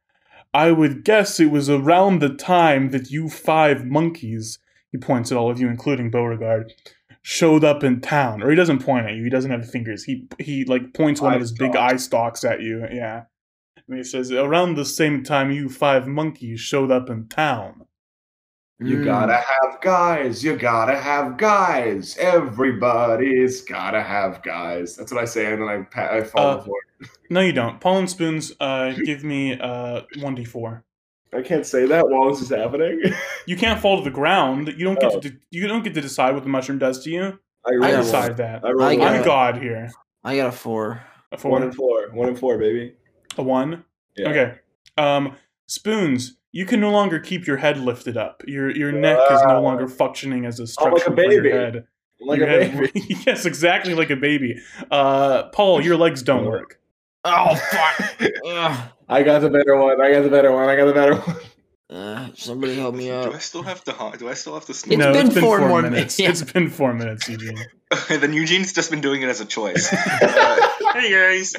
[0.53, 4.59] I would guess it was around the time that you five monkeys.
[4.91, 6.73] He points at all of you, including Beauregard.
[7.23, 9.23] Showed up in town, or he doesn't point at you.
[9.23, 10.05] He doesn't have fingers.
[10.05, 12.87] He he like points one Eye of his big eye stalks at you.
[12.91, 13.25] Yeah.
[13.87, 17.83] And he says, around the same time you five monkeys showed up in town.
[18.83, 19.05] You Mm.
[19.05, 20.43] gotta have guys.
[20.43, 22.17] You gotta have guys.
[22.19, 24.97] Everybody's gotta have guys.
[24.97, 26.79] That's what I say, and then I pa- I fall Uh, on the floor.
[27.29, 27.81] No, you don't.
[27.81, 30.83] Paul and Spoons, uh, give me uh, 1d4.
[31.33, 33.03] I can't say that while this is happening.
[33.47, 34.69] You can't fall to the ground.
[34.77, 35.21] You don't get Oh.
[35.21, 37.39] to you don't get to decide what the mushroom does to you.
[37.65, 38.65] I, I roll- got decide that.
[38.65, 38.99] I roll I one.
[38.99, 39.25] got I'm it.
[39.25, 39.91] God here.
[40.25, 41.03] I got a four.
[41.33, 41.51] A four.
[41.53, 42.09] one four, and four.
[42.19, 42.95] One and four, baby.
[43.39, 43.85] a one.
[44.17, 44.29] Yeah.
[44.31, 44.55] Okay.
[44.99, 45.37] Um,
[45.69, 48.43] Spoons, you can no longer keep your head lifted up.
[48.47, 49.59] Your your neck is no Ah.
[49.61, 51.51] longer functioning as a I'm structure like a for your baby.
[51.57, 51.85] head.
[52.21, 53.17] Like Your a head- baby.
[53.27, 54.61] yes, exactly like a baby.
[54.91, 56.79] Uh, Paul, your legs don't work.
[57.25, 58.93] Oh fuck!
[59.09, 60.01] I got the better one.
[60.01, 60.69] I got the better one.
[60.69, 61.37] I got the better one.
[61.91, 63.25] Uh, somebody help me out.
[63.25, 63.93] Do I still have to?
[63.93, 66.19] haunt- Do I still have to It's no, been it's been four four, more minutes.
[66.19, 66.29] minutes, yeah.
[66.31, 67.59] It's been four minutes, Eugene.
[67.93, 69.93] okay, then Eugene's just been doing it as a choice.
[69.93, 71.55] Uh, hey guys,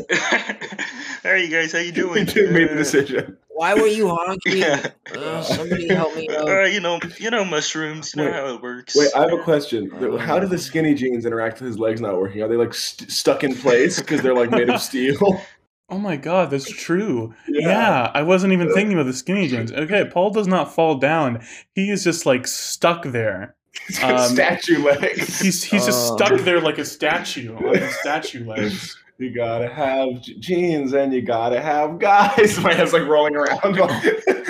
[1.24, 2.28] hey you guys, how you doing?
[2.30, 3.38] You made the Uh, decision.
[3.62, 4.58] Why were you honking?
[4.58, 4.88] Yeah.
[5.16, 6.72] Uh, somebody help me Uh, out.
[6.74, 8.12] you know, you know mushrooms.
[8.16, 8.96] You know how it works.
[8.96, 9.92] Wait, I have a question.
[9.94, 12.42] Uh, How do the skinny jeans interact with his legs not working?
[12.42, 15.40] Are they like st- stuck in place because they're like made of steel?
[15.94, 17.34] Oh my god, that's true.
[17.50, 18.10] Yeah.
[18.14, 19.74] I wasn't even thinking about the skinny jeans.
[19.74, 21.44] Okay, Paul does not fall down.
[21.76, 23.56] He is just like stuck there.
[23.88, 25.42] He's got Um, statue legs.
[25.42, 26.16] He's he's just Oh.
[26.16, 28.98] stuck there like a statue on his statue legs.
[29.22, 32.60] You gotta have jeans and you gotta have guys.
[32.64, 33.76] My head's like rolling around.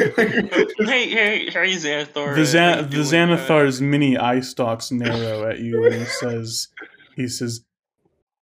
[0.01, 2.35] Hey, hey, hey, Xanathar.
[2.35, 3.05] The uh, Zan- the doing?
[3.05, 6.69] Xanathar's mini eye stalks narrow at you and he says
[7.15, 7.61] he says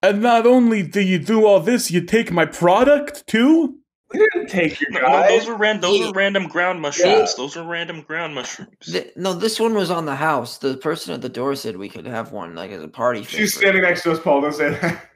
[0.02, 3.76] And not only do you do all this, you take my product too?
[4.14, 5.30] we didn't take your Uh, No, no, guys.
[5.30, 7.36] those were ran- those were random ground mushrooms.
[7.36, 8.70] Those were random ground mushrooms.
[8.86, 10.60] Th- no, this one was on the house.
[10.60, 13.24] The person at the door said we could have one, like as a party.
[13.24, 13.62] She's favor.
[13.62, 14.42] standing next to us, Paul.
[14.42, 15.09] Don't say that.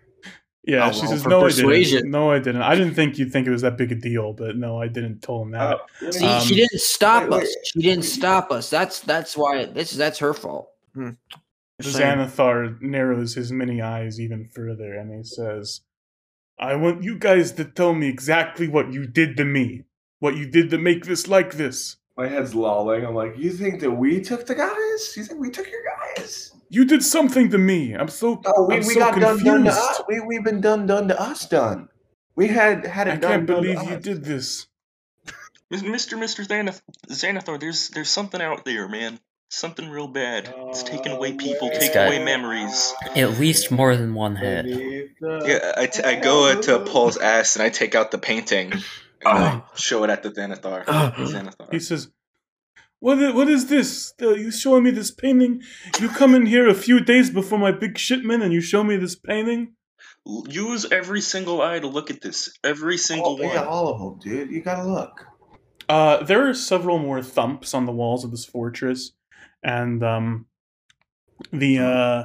[0.65, 2.09] Yeah, Oh, she well, says, for "No, I didn't.
[2.11, 2.61] No, I didn't.
[2.61, 5.19] I didn't think you'd think it was that big a deal, but no, I didn't
[5.21, 7.43] tell him that." Oh, See, Um, she didn't stop wait, wait.
[7.43, 7.55] us.
[7.65, 8.69] She didn't stop us.
[8.69, 10.69] That's that's why this that's her fault.
[10.93, 11.09] Hmm.
[11.81, 11.97] Just.
[11.97, 15.81] Xanathar narrows his many eyes even further and he says,
[16.57, 19.83] I want you guys to tell me exactly what you did to me.
[20.19, 21.97] What you did to make this like this.
[22.15, 23.05] My head's lolling.
[23.05, 25.13] I'm like, you think that we took the guys?
[25.17, 25.81] You think we took your
[26.15, 26.52] guys?
[26.73, 27.93] You did something to me.
[27.93, 29.45] I'm so Oh, we, I'm we so got confused.
[29.45, 30.01] done to us.
[30.07, 31.87] We, we've been done, done to us, done.
[32.35, 33.31] We had had it I done.
[33.31, 34.03] can't done to believe you us.
[34.03, 34.67] did this.
[35.71, 36.17] Mr.
[36.17, 36.45] Mr.
[36.47, 39.19] Xanath- Xanathar, there's there's something out there, man.
[39.49, 40.51] Something real bad.
[40.69, 42.93] It's taking away people, It's taking got- away memories.
[43.15, 44.65] At least more than one head.
[44.65, 48.09] Beneath the- Yeah, I, t- I go uh, to Paul's ass and I take out
[48.09, 48.81] the painting and
[49.23, 50.85] I show it at the Xanathar.
[50.87, 51.67] Oh.
[51.71, 52.09] He says,
[53.03, 54.13] what is, what is this?
[54.21, 55.61] Uh, you showing me this painting?
[55.99, 58.95] You come in here a few days before my big shipment and you show me
[58.97, 59.73] this painting?
[60.47, 62.57] Use every single eye to look at this.
[62.63, 63.53] Every single Oh, one.
[63.55, 64.51] yeah, all of them, dude.
[64.51, 65.11] You gotta look.
[65.89, 69.11] Uh, there are several more thumps on the walls of this fortress,
[69.61, 70.45] and um,
[71.51, 72.23] the uh,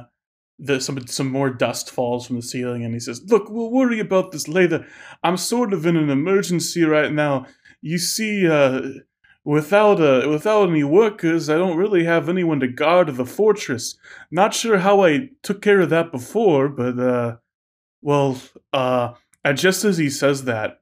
[0.59, 3.99] the some some more dust falls from the ceiling, and he says, "Look, we'll worry
[3.99, 4.87] about this later.
[5.21, 7.47] I'm sort of in an emergency right now.
[7.81, 8.81] You see, uh,
[9.43, 13.97] without uh, without any workers, I don't really have anyone to guard the fortress.
[14.31, 17.37] Not sure how I took care of that before, but uh,
[18.01, 18.39] well,
[18.73, 19.13] uh,
[19.43, 20.77] and just as he says that."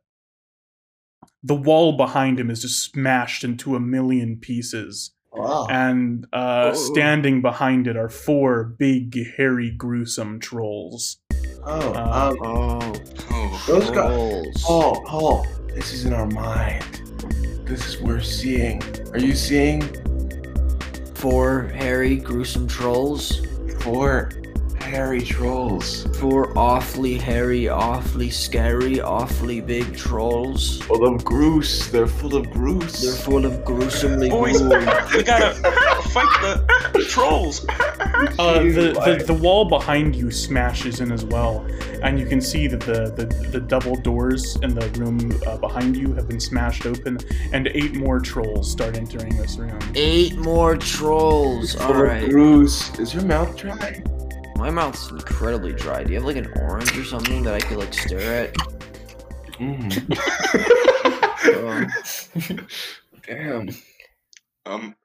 [1.43, 5.11] the wall behind him is just smashed into a million pieces.
[5.31, 5.67] Wow.
[5.69, 6.73] And uh, Oh.
[6.73, 11.19] standing behind it are four big, hairy, gruesome trolls.
[11.63, 12.93] Oh, Uh, um, Oh,
[13.31, 13.63] Oh.
[13.67, 13.93] those guys.
[13.93, 14.63] trolls.
[14.63, 17.01] Paul, Paul, this is in our mind.
[17.68, 18.82] This is we're seeing.
[19.11, 19.82] Are you seeing
[21.15, 23.41] Four hairy, gruesome trolls.
[23.82, 24.32] four
[24.88, 26.07] hairy trolls.
[26.17, 30.81] Four awfully hairy, awfully scary, awfully big trolls.
[30.83, 31.88] Full of groose.
[31.89, 33.01] They're full of groose.
[33.01, 34.69] They're full of gruesomely Boys, we
[35.23, 35.53] gotta
[36.09, 36.63] fight
[36.93, 37.65] the trolls.
[38.39, 41.67] Uh, the, the, the wall behind you smashes in as well,
[42.01, 45.95] and you can see that the, the, the double doors in the room uh, behind
[45.95, 47.19] you have been smashed open,
[47.53, 49.79] and eight more trolls start entering this room.
[49.93, 51.79] Eight more trolls.
[51.79, 52.29] Alright.
[52.29, 52.97] groose.
[52.97, 54.01] Is your mouth dry?
[54.57, 56.03] My mouth's incredibly dry.
[56.03, 58.53] Do you have like an orange or something that I could like stare at?
[59.59, 59.93] Mm.
[61.55, 62.67] Um,
[63.27, 63.69] Damn.
[64.65, 64.95] Um,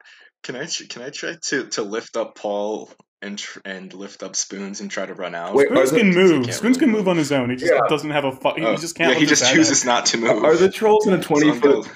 [0.42, 2.90] can I tr- can I try to to lift up Paul
[3.20, 5.54] and tr- and lift up Spoons and try to run out?
[5.54, 6.44] Wait, Spoons can the- move.
[6.46, 7.50] can't Spoons can really move on his own.
[7.50, 7.80] He just Yeah.
[7.88, 8.32] doesn't have a.
[8.32, 9.12] Fu- he Oh, just can't.
[9.14, 9.86] yeah, he just chooses up.
[9.86, 10.44] not to move.
[10.44, 11.88] Are the trolls in a 20 So foot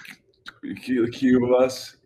[0.62, 1.96] gonna- cube of us?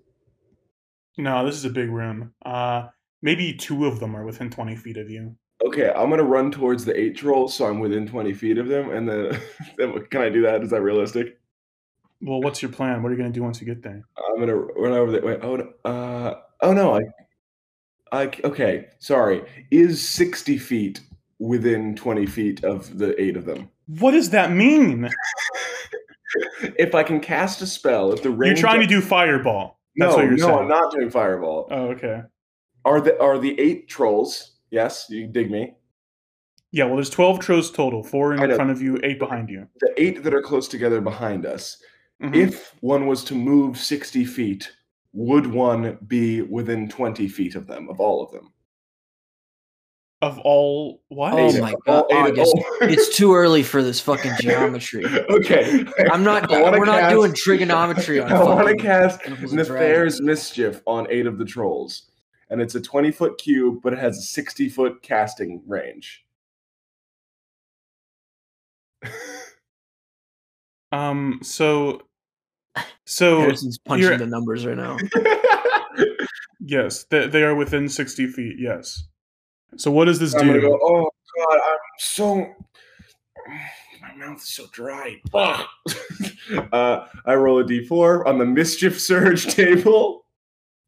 [1.19, 2.33] No, this is a big room.
[2.45, 2.89] Uh,
[3.21, 5.37] maybe two of them are within twenty feet of you.
[5.67, 8.91] Okay, I'm gonna run towards the eight trolls so I'm within 20 feet of them,
[8.91, 9.41] and then,
[9.77, 10.63] then can I do that?
[10.63, 11.39] Is that realistic?
[12.23, 13.03] Well, what's your plan?
[13.03, 14.03] What are you gonna do once you get there?
[14.17, 15.23] I'm gonna run over there.
[15.23, 17.03] Wait, oh, no, uh, oh no, I,
[18.13, 19.45] I, okay, sorry.
[19.71, 21.01] Is 60 feet
[21.39, 23.71] within 20 feet of the eight of them?
[23.87, 25.09] What does that mean?
[26.79, 29.79] if I can cast a spell, if the range You're trying to do fireball.
[29.97, 30.59] That's no, what you're no, saying.
[30.59, 31.69] I'm not doing fireball.
[31.71, 32.23] Oh, okay.
[32.85, 34.53] Are the are the eight trolls?
[34.71, 35.75] Yes, you dig me.
[36.73, 38.03] Yeah, well, there's 12 trolls total.
[38.05, 39.67] Four in front of you, eight behind you.
[39.81, 41.83] The eight that are close together behind us.
[42.23, 42.37] Mhm.
[42.37, 44.71] If one was to move 60 feet,
[45.13, 48.53] would one be within 20 feet of them, of all of them?
[50.23, 51.33] Of all what?
[51.33, 52.05] Oh Eight my God.
[52.11, 52.77] all eight of- oh.
[52.83, 55.03] it's too early for this fucking geometry.
[55.31, 55.83] okay.
[56.13, 56.53] I'm not.
[56.53, 59.71] I We're not doing trigonometry on I want to cast Dungeons and Dragons.
[60.19, 62.10] Nathair's Mischief on eight of the trolls.
[62.51, 66.25] And it's a 20 foot cube, but it has a 60 foot casting range.
[70.93, 72.03] Um, so,
[73.07, 74.97] so Harrison's punching you're- the numbers right now.
[76.61, 78.57] yes, they, they are within 60 feet.
[78.59, 79.05] Yes.
[79.77, 80.61] So what does this I'm do?
[80.61, 82.35] go, oh god, I'm so
[84.03, 85.21] my mouth is so dry.
[85.33, 85.65] Ugh."
[86.73, 90.25] uh, I roll a d4 on the mischief surge table.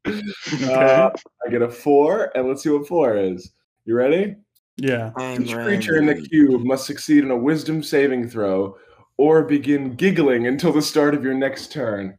[0.65, 1.11] Uh,
[1.47, 3.53] I get a four, and let's see what four is.
[3.85, 4.37] You ready?
[4.77, 5.11] Yeah.
[5.17, 8.77] I'm Each creature in the cube must succeed in a wisdom saving throw
[9.17, 12.19] or begin giggling until the start of your next turn.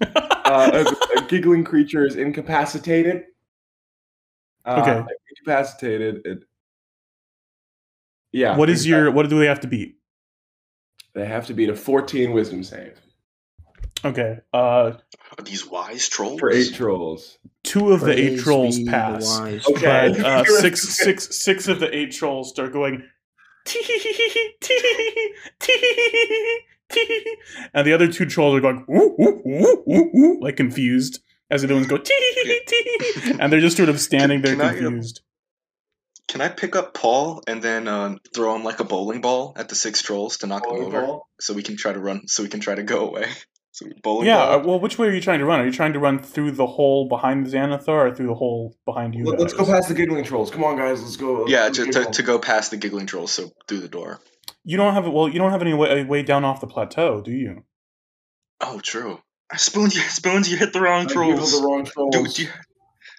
[0.46, 3.24] Uh, a, a giggling creature is incapacitated.
[4.66, 5.12] Uh, Okay.
[5.30, 6.20] Incapacitated.
[6.26, 6.44] It,
[8.30, 8.54] yeah.
[8.54, 9.10] what is your?
[9.10, 9.96] What do they have to beat?
[11.14, 13.00] They have to beat a 14 wisdom save
[14.04, 14.38] Okay.
[14.52, 14.92] Uh,
[15.38, 16.38] Are these wise trolls?
[16.38, 17.38] for eight trolls.
[17.62, 19.40] two of the eight trolls pass.
[19.40, 20.12] Okay.
[20.16, 23.02] But uh, six, six, six of the eight trolls start going,
[27.72, 31.62] and the other two trolls are going, ooh, ooh, ooh, ooh, ooh, like confused as
[31.62, 34.68] the other ones go tee tee, and they're just sort of standing there Can I,
[34.68, 35.22] uh, confused.
[36.28, 39.68] Can I pick up Paul and then uh, throw him like a bowling ball at
[39.68, 41.28] the six trolls to knock them over, ball?
[41.40, 43.28] so we can try to run, so we can try to go away.
[43.74, 44.36] So bowling Yeah.
[44.36, 44.52] ball.
[44.52, 45.58] uh, Well, which way are you trying to run?
[45.58, 48.76] Are you trying to run through the hole behind the Xanathar or through the hole
[48.84, 49.24] behind you?
[49.24, 49.66] Let, us guys?
[49.66, 50.52] go past the giggling trolls.
[50.52, 51.02] Come on, guys.
[51.02, 51.48] Let's go.
[51.48, 54.20] yeah, Let's to, to, to go past the giggling trolls, so through the door.
[54.62, 55.28] You don't have well.
[55.28, 57.64] You don't have any way, way down off the plateau, do you?
[58.60, 59.20] Oh, true.
[59.56, 61.60] Spoons, you, spoons, you hit the wrong I trolls.
[61.60, 62.14] the wrong trolls.
[62.14, 62.48] Do, do, you,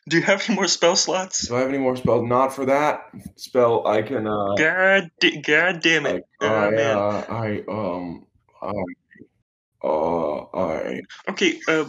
[0.08, 1.50] do you have any more spell slots?
[1.50, 2.24] Do I have any more spells?
[2.26, 3.86] Not for that spell.
[3.86, 4.26] I can.
[4.26, 6.24] Uh, God, di- God damn I, it!
[6.40, 6.98] Oh, I, man.
[6.98, 8.26] uh, I um,
[8.62, 8.72] I,
[9.86, 11.02] uh, I.
[11.30, 11.86] Okay, uh,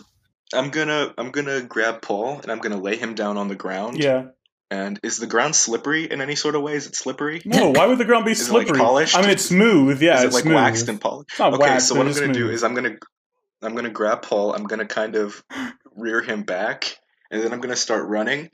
[0.55, 3.99] I'm gonna I'm gonna grab Paul and I'm gonna lay him down on the ground.
[3.99, 4.27] Yeah.
[4.69, 6.75] And is the ground slippery in any sort of way?
[6.75, 7.41] Is it slippery?
[7.45, 7.71] No.
[7.71, 8.81] Why would the ground be Is it, like, slippery?
[8.83, 9.17] polished?
[9.17, 10.03] I mean, it's smooth.
[10.03, 10.55] Yeah, is it it's like smooth.
[10.57, 11.31] waxed and polished?
[11.31, 11.89] It's not Okay, waxed.
[11.89, 12.97] so what I'm gonna do is I'm gonna
[13.63, 14.55] I'm gonna grab Paul.
[14.55, 15.43] I'm gonna kind of
[15.95, 16.99] rear him back,
[17.31, 18.51] and then I'm gonna start running.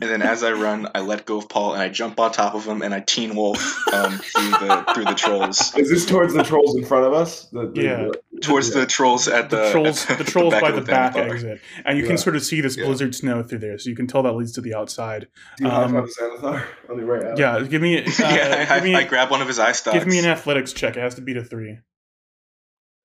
[0.00, 2.54] And then as I run, I let go of Paul and I jump on top
[2.54, 3.58] of him and I teen wolf
[3.92, 7.44] um, through the through the trolls Is this towards the trolls in front of us?
[7.46, 8.08] The, the, Yeah.
[8.42, 11.30] towards the trolls at the, the trolls, at the trolls by the of back Xanathar.
[11.32, 12.08] exit, and you Yeah.
[12.08, 12.86] can sort of see this Yeah.
[12.86, 15.28] blizzard snow through there, so you can tell that leads to the outside.
[15.58, 17.38] Do you um, high five Xanathar on the way out?
[17.38, 19.98] Yeah, give me, uh, yeah, I, me, I, I grab one of his eye stalks.
[19.98, 20.96] give me an athletics check.
[20.96, 21.78] It has to beat a three.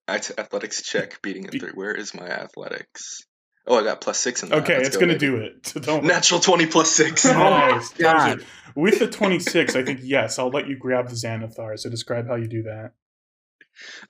[0.08, 1.72] At- athletics check, beating a Be- three.
[1.72, 3.26] Where is my athletics?
[3.70, 4.64] Oh, I got plus six in that.
[4.64, 5.28] Okay, Let's it's go, gonna baby.
[5.28, 5.68] do it.
[5.68, 6.04] So don't.
[6.04, 7.24] Natural twenty plus six.
[7.30, 7.94] Nice.
[7.94, 8.46] Oh, God.
[8.76, 11.78] With the twenty-six, I think yes, I'll let you grab the Xanathar.
[11.80, 12.92] So describe how you do that.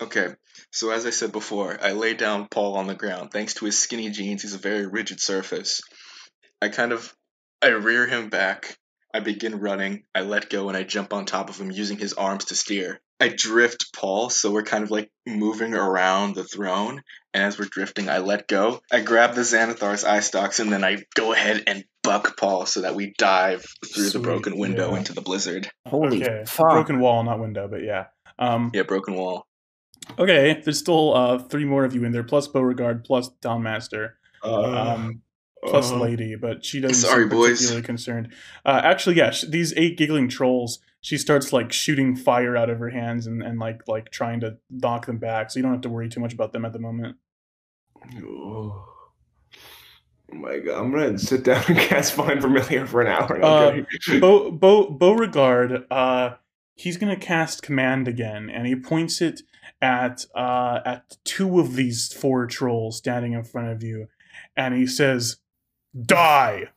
[0.02, 0.30] Okay,
[0.72, 3.32] so as I said before, I lay down Paul on the ground.
[3.32, 5.82] Thanks to his skinny jeans, he's a very rigid surface.
[6.62, 7.16] I kind of,
[7.62, 8.78] I rear him back,
[9.14, 10.04] I begin running.
[10.16, 13.00] I let go and I jump on top of him using his arms to steer.
[13.20, 17.02] I drift Paul, so we're kind of like moving around the throne.
[17.34, 18.82] And as we're drifting, I let go.
[18.92, 22.82] I grab the Xanathar's eye stalks and then I go ahead and buck Paul so
[22.82, 24.98] that we dive through Sweet, the broken window yeah.
[24.98, 25.70] into the blizzard.
[25.86, 26.72] Holy okay, fuck!
[26.72, 28.06] broken wall, not window, but yeah.
[28.40, 29.46] Um, Yeah, broken wall.
[30.18, 34.14] okay, there's still uh, three more of you in there, plus Beauregard, plus Townmaster,
[34.44, 34.64] Uh,
[34.94, 35.22] um,
[35.66, 37.52] plus uh, Lady, but she doesn't Sorry, seem boys.
[37.58, 38.34] particularly concerned.
[38.66, 40.80] Uh, actually, yeah, sh- these eight giggling trolls.
[41.02, 44.58] She starts like shooting fire out of her hands and, and like like trying to
[44.70, 46.80] knock them back, so you don't have to worry too much about them at the
[46.80, 47.16] moment.
[48.24, 48.86] Oh.
[50.32, 53.44] Oh my god, I'm gonna sit down and cast Find Familiar for an hour.
[53.44, 54.20] Uh, Okay.
[54.20, 56.36] Beau, Beau, Beauregard, uh,
[56.76, 59.42] he's gonna cast command again, and he points it
[59.82, 64.08] at uh, at two of these four trolls standing in front of you,
[64.56, 65.38] and he says,
[66.06, 66.70] "Die!"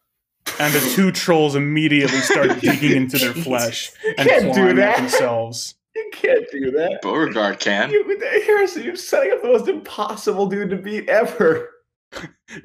[0.59, 4.77] And the two trolls immediately start digging into their flesh and can't do clawing at
[4.77, 4.97] that.
[4.99, 5.75] themselves.
[5.95, 7.01] You can't do that.
[7.03, 7.91] Beauregard can.
[7.91, 11.69] You, Harrison, you're setting up the most impossible dude to beat ever.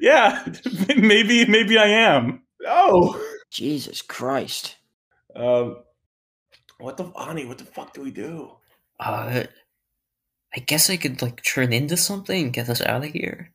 [0.00, 0.44] Yeah,
[0.96, 2.42] maybe maybe I am.
[2.60, 3.18] No.
[3.50, 4.76] Jesus Christ!
[5.36, 5.76] Um,
[6.78, 7.46] what the Ani?
[7.46, 8.50] What the fuck do we do?
[9.00, 9.44] Uh,
[10.54, 13.52] I guess I could like turn into something and get us out of here.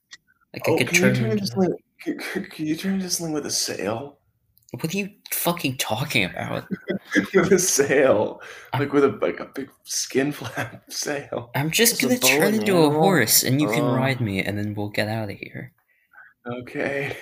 [0.53, 1.15] Like Oh, I could can you turn.
[1.15, 1.75] turn into into- sling?
[2.03, 4.17] Can, can- you turn into sling with a sail?
[4.81, 6.65] What are you fucking talking about?
[7.35, 8.41] with a sail,
[8.73, 11.51] like with a like a big skin flap sail.
[11.53, 13.95] I'm just gonna turn into a horse and you can Oh.
[13.95, 15.71] ride me and then we'll get out of here.
[16.47, 17.15] Okay.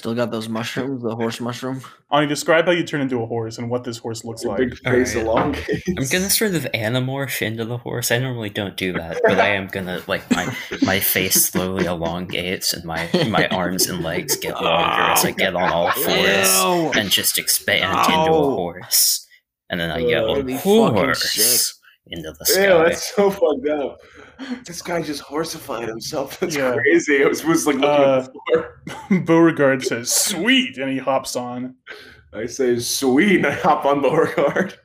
[0.00, 1.82] Still got those mushrooms, the horse mushroom.
[2.10, 4.56] Ani, describe how you turn into a horse and what this horse looks like.
[4.56, 5.26] big face Alright.
[5.26, 5.82] elongates.
[5.88, 8.10] I'm gonna sort of anamorph into the horse.
[8.10, 10.46] I normally don't do that, but I am gonna like my
[10.80, 15.54] my face slowly elongates and my my arms and legs get longer as I get
[15.54, 19.26] on all fours and just expand into a horse.
[19.68, 22.84] And then I yell that'd be fucking horse into the Ew, sky.
[22.88, 23.98] that's so fucked up.
[24.66, 26.38] This guy just horsified himself.
[26.40, 26.72] That's Yeah.
[26.74, 27.16] crazy.
[27.16, 28.40] It was, was like looking Uh, at the
[29.08, 29.20] floor.
[29.24, 31.74] Beauregard says, "Sweet," and he hops on.
[32.32, 34.78] I say, sweet, and I hop on Beauregard.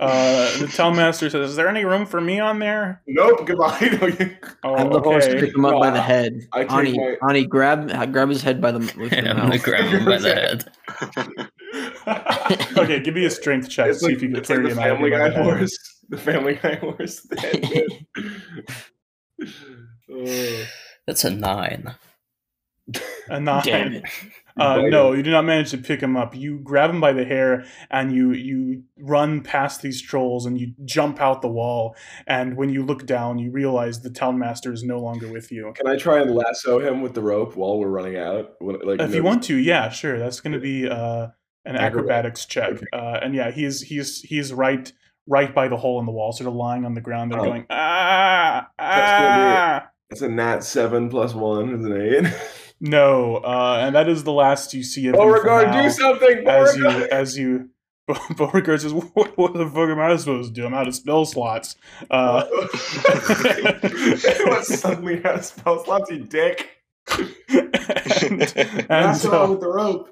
[0.00, 3.78] Uh, the townmaster says, "Is there any room for me on there?" Nope, goodbye.
[4.00, 5.38] No, you- Oh, Have the horse okay.
[5.40, 6.32] pick him up by the head.
[6.52, 9.36] I take Ani, my- Ani, grab grab his head by the with And the I'm
[9.36, 10.70] gonna grab him by the head.
[12.78, 13.88] okay, give me a strength check.
[13.90, 15.18] it's see like, if you can it's like carry the him out of Family here
[15.18, 15.78] Guy the horse.
[16.08, 17.26] The Family Guy horse.
[19.38, 20.28] The head bit.
[20.28, 20.66] Oh.
[21.06, 21.94] That's a nine.
[23.28, 23.62] A nine.
[23.64, 24.04] Damn it!
[24.56, 26.36] Uh, no, you do not manage to pick him up.
[26.36, 30.74] You grab him by the hair and you you run past these trolls and you
[30.84, 31.96] jump out the wall.
[32.28, 35.72] And when you look down, you realize the townmaster is no longer with you.
[35.74, 38.52] Can I try and lasso him with the rope while we're running out?
[38.60, 40.20] Like, If you want to, yeah, sure.
[40.20, 41.28] That's going to be uh,
[41.64, 42.74] an acrobatics check.
[42.92, 44.92] Uh, and yeah, he's he's he's right
[45.26, 47.44] right by the hole in the wall, sort of lying on the ground there, Oh.
[47.44, 48.80] going ah That's
[49.86, 49.86] ah.
[50.10, 52.34] It's a nat seven plus one is an eight.
[52.80, 56.46] No, uh, and that is the last you see of Beauregard, do something!
[56.46, 57.70] as you as you.
[58.36, 60.66] Beauregard says, what, "What the fuck am I supposed to do?
[60.66, 61.76] I'm out of spell slots."
[62.10, 66.68] Uh, what suddenly has spell slots, you dick?
[67.48, 70.08] and, and, Lasso uh, him with the rope.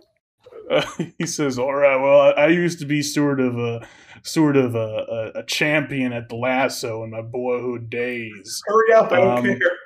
[0.70, 0.86] uh,
[1.18, 3.86] he says, "All right, well, I, I used to be sort of a
[4.22, 9.12] sort of a, a, a champion at the lasso in my boyhood days." Hurry up,
[9.12, 9.76] I don't um, care.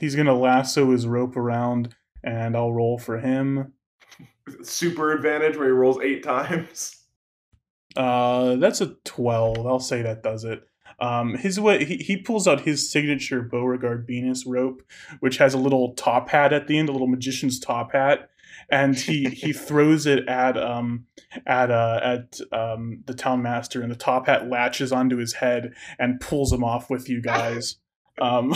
[0.00, 3.72] He's gonna lasso his rope around, and I'll roll for him.
[4.62, 6.94] Super advantage where he rolls eight times.
[7.96, 9.66] Uh, that's a twelve.
[9.66, 10.62] I'll say that does it.
[11.00, 14.82] Um, his way he, he pulls out his signature Beauregard Venus rope,
[15.20, 18.30] which has a little top hat at the end, a little magician's top hat,
[18.70, 21.06] and he he throws it at um
[21.46, 25.72] at uh at um the town master, and the top hat latches onto his head
[25.98, 27.76] and pulls him off with you guys.
[28.20, 28.52] Um,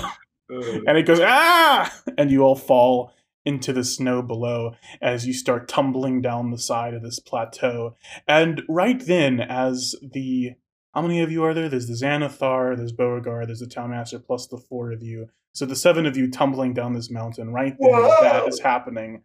[0.51, 3.13] and it goes ah, and you all fall
[3.45, 7.97] into the snow below as you start tumbling down the side of this plateau.
[8.27, 10.55] And right then, as the
[10.95, 11.69] how many of you are there?
[11.69, 15.29] There's the Xanathar, there's Beauregard, there's the Townmaster, plus the four of you.
[15.53, 17.53] So the seven of you tumbling down this mountain.
[17.53, 19.23] Right then, as that is happening.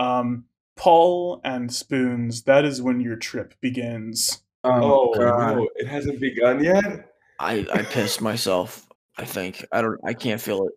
[0.00, 0.44] Um,
[0.76, 4.42] Paul and Spoons, that is when your trip begins.
[4.64, 5.56] oh, God.
[5.56, 7.10] no, it hasn't begun yet?
[7.38, 8.86] I I pissed myself.
[9.16, 9.98] I think I don't.
[10.04, 10.72] I can't feel it.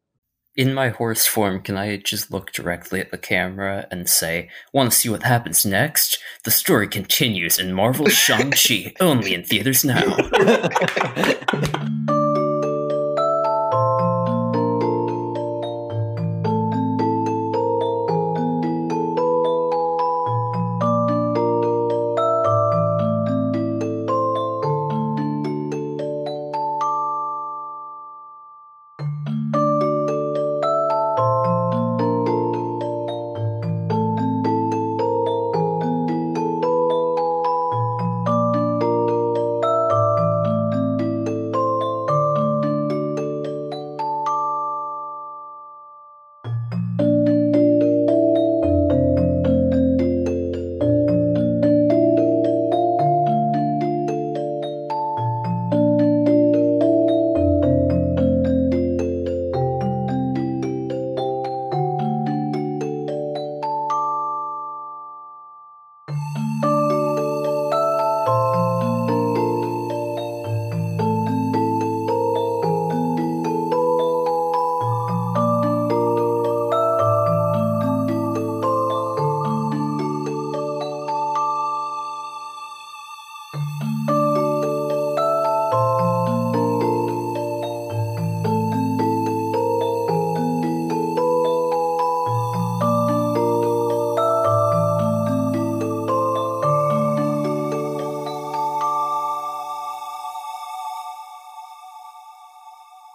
[0.55, 4.91] In my horse form, can I just look directly at the camera and say, Want
[4.91, 6.19] to see what happens next?
[6.43, 10.15] The story continues in Marvel's Shang-Chi, only in theaters now.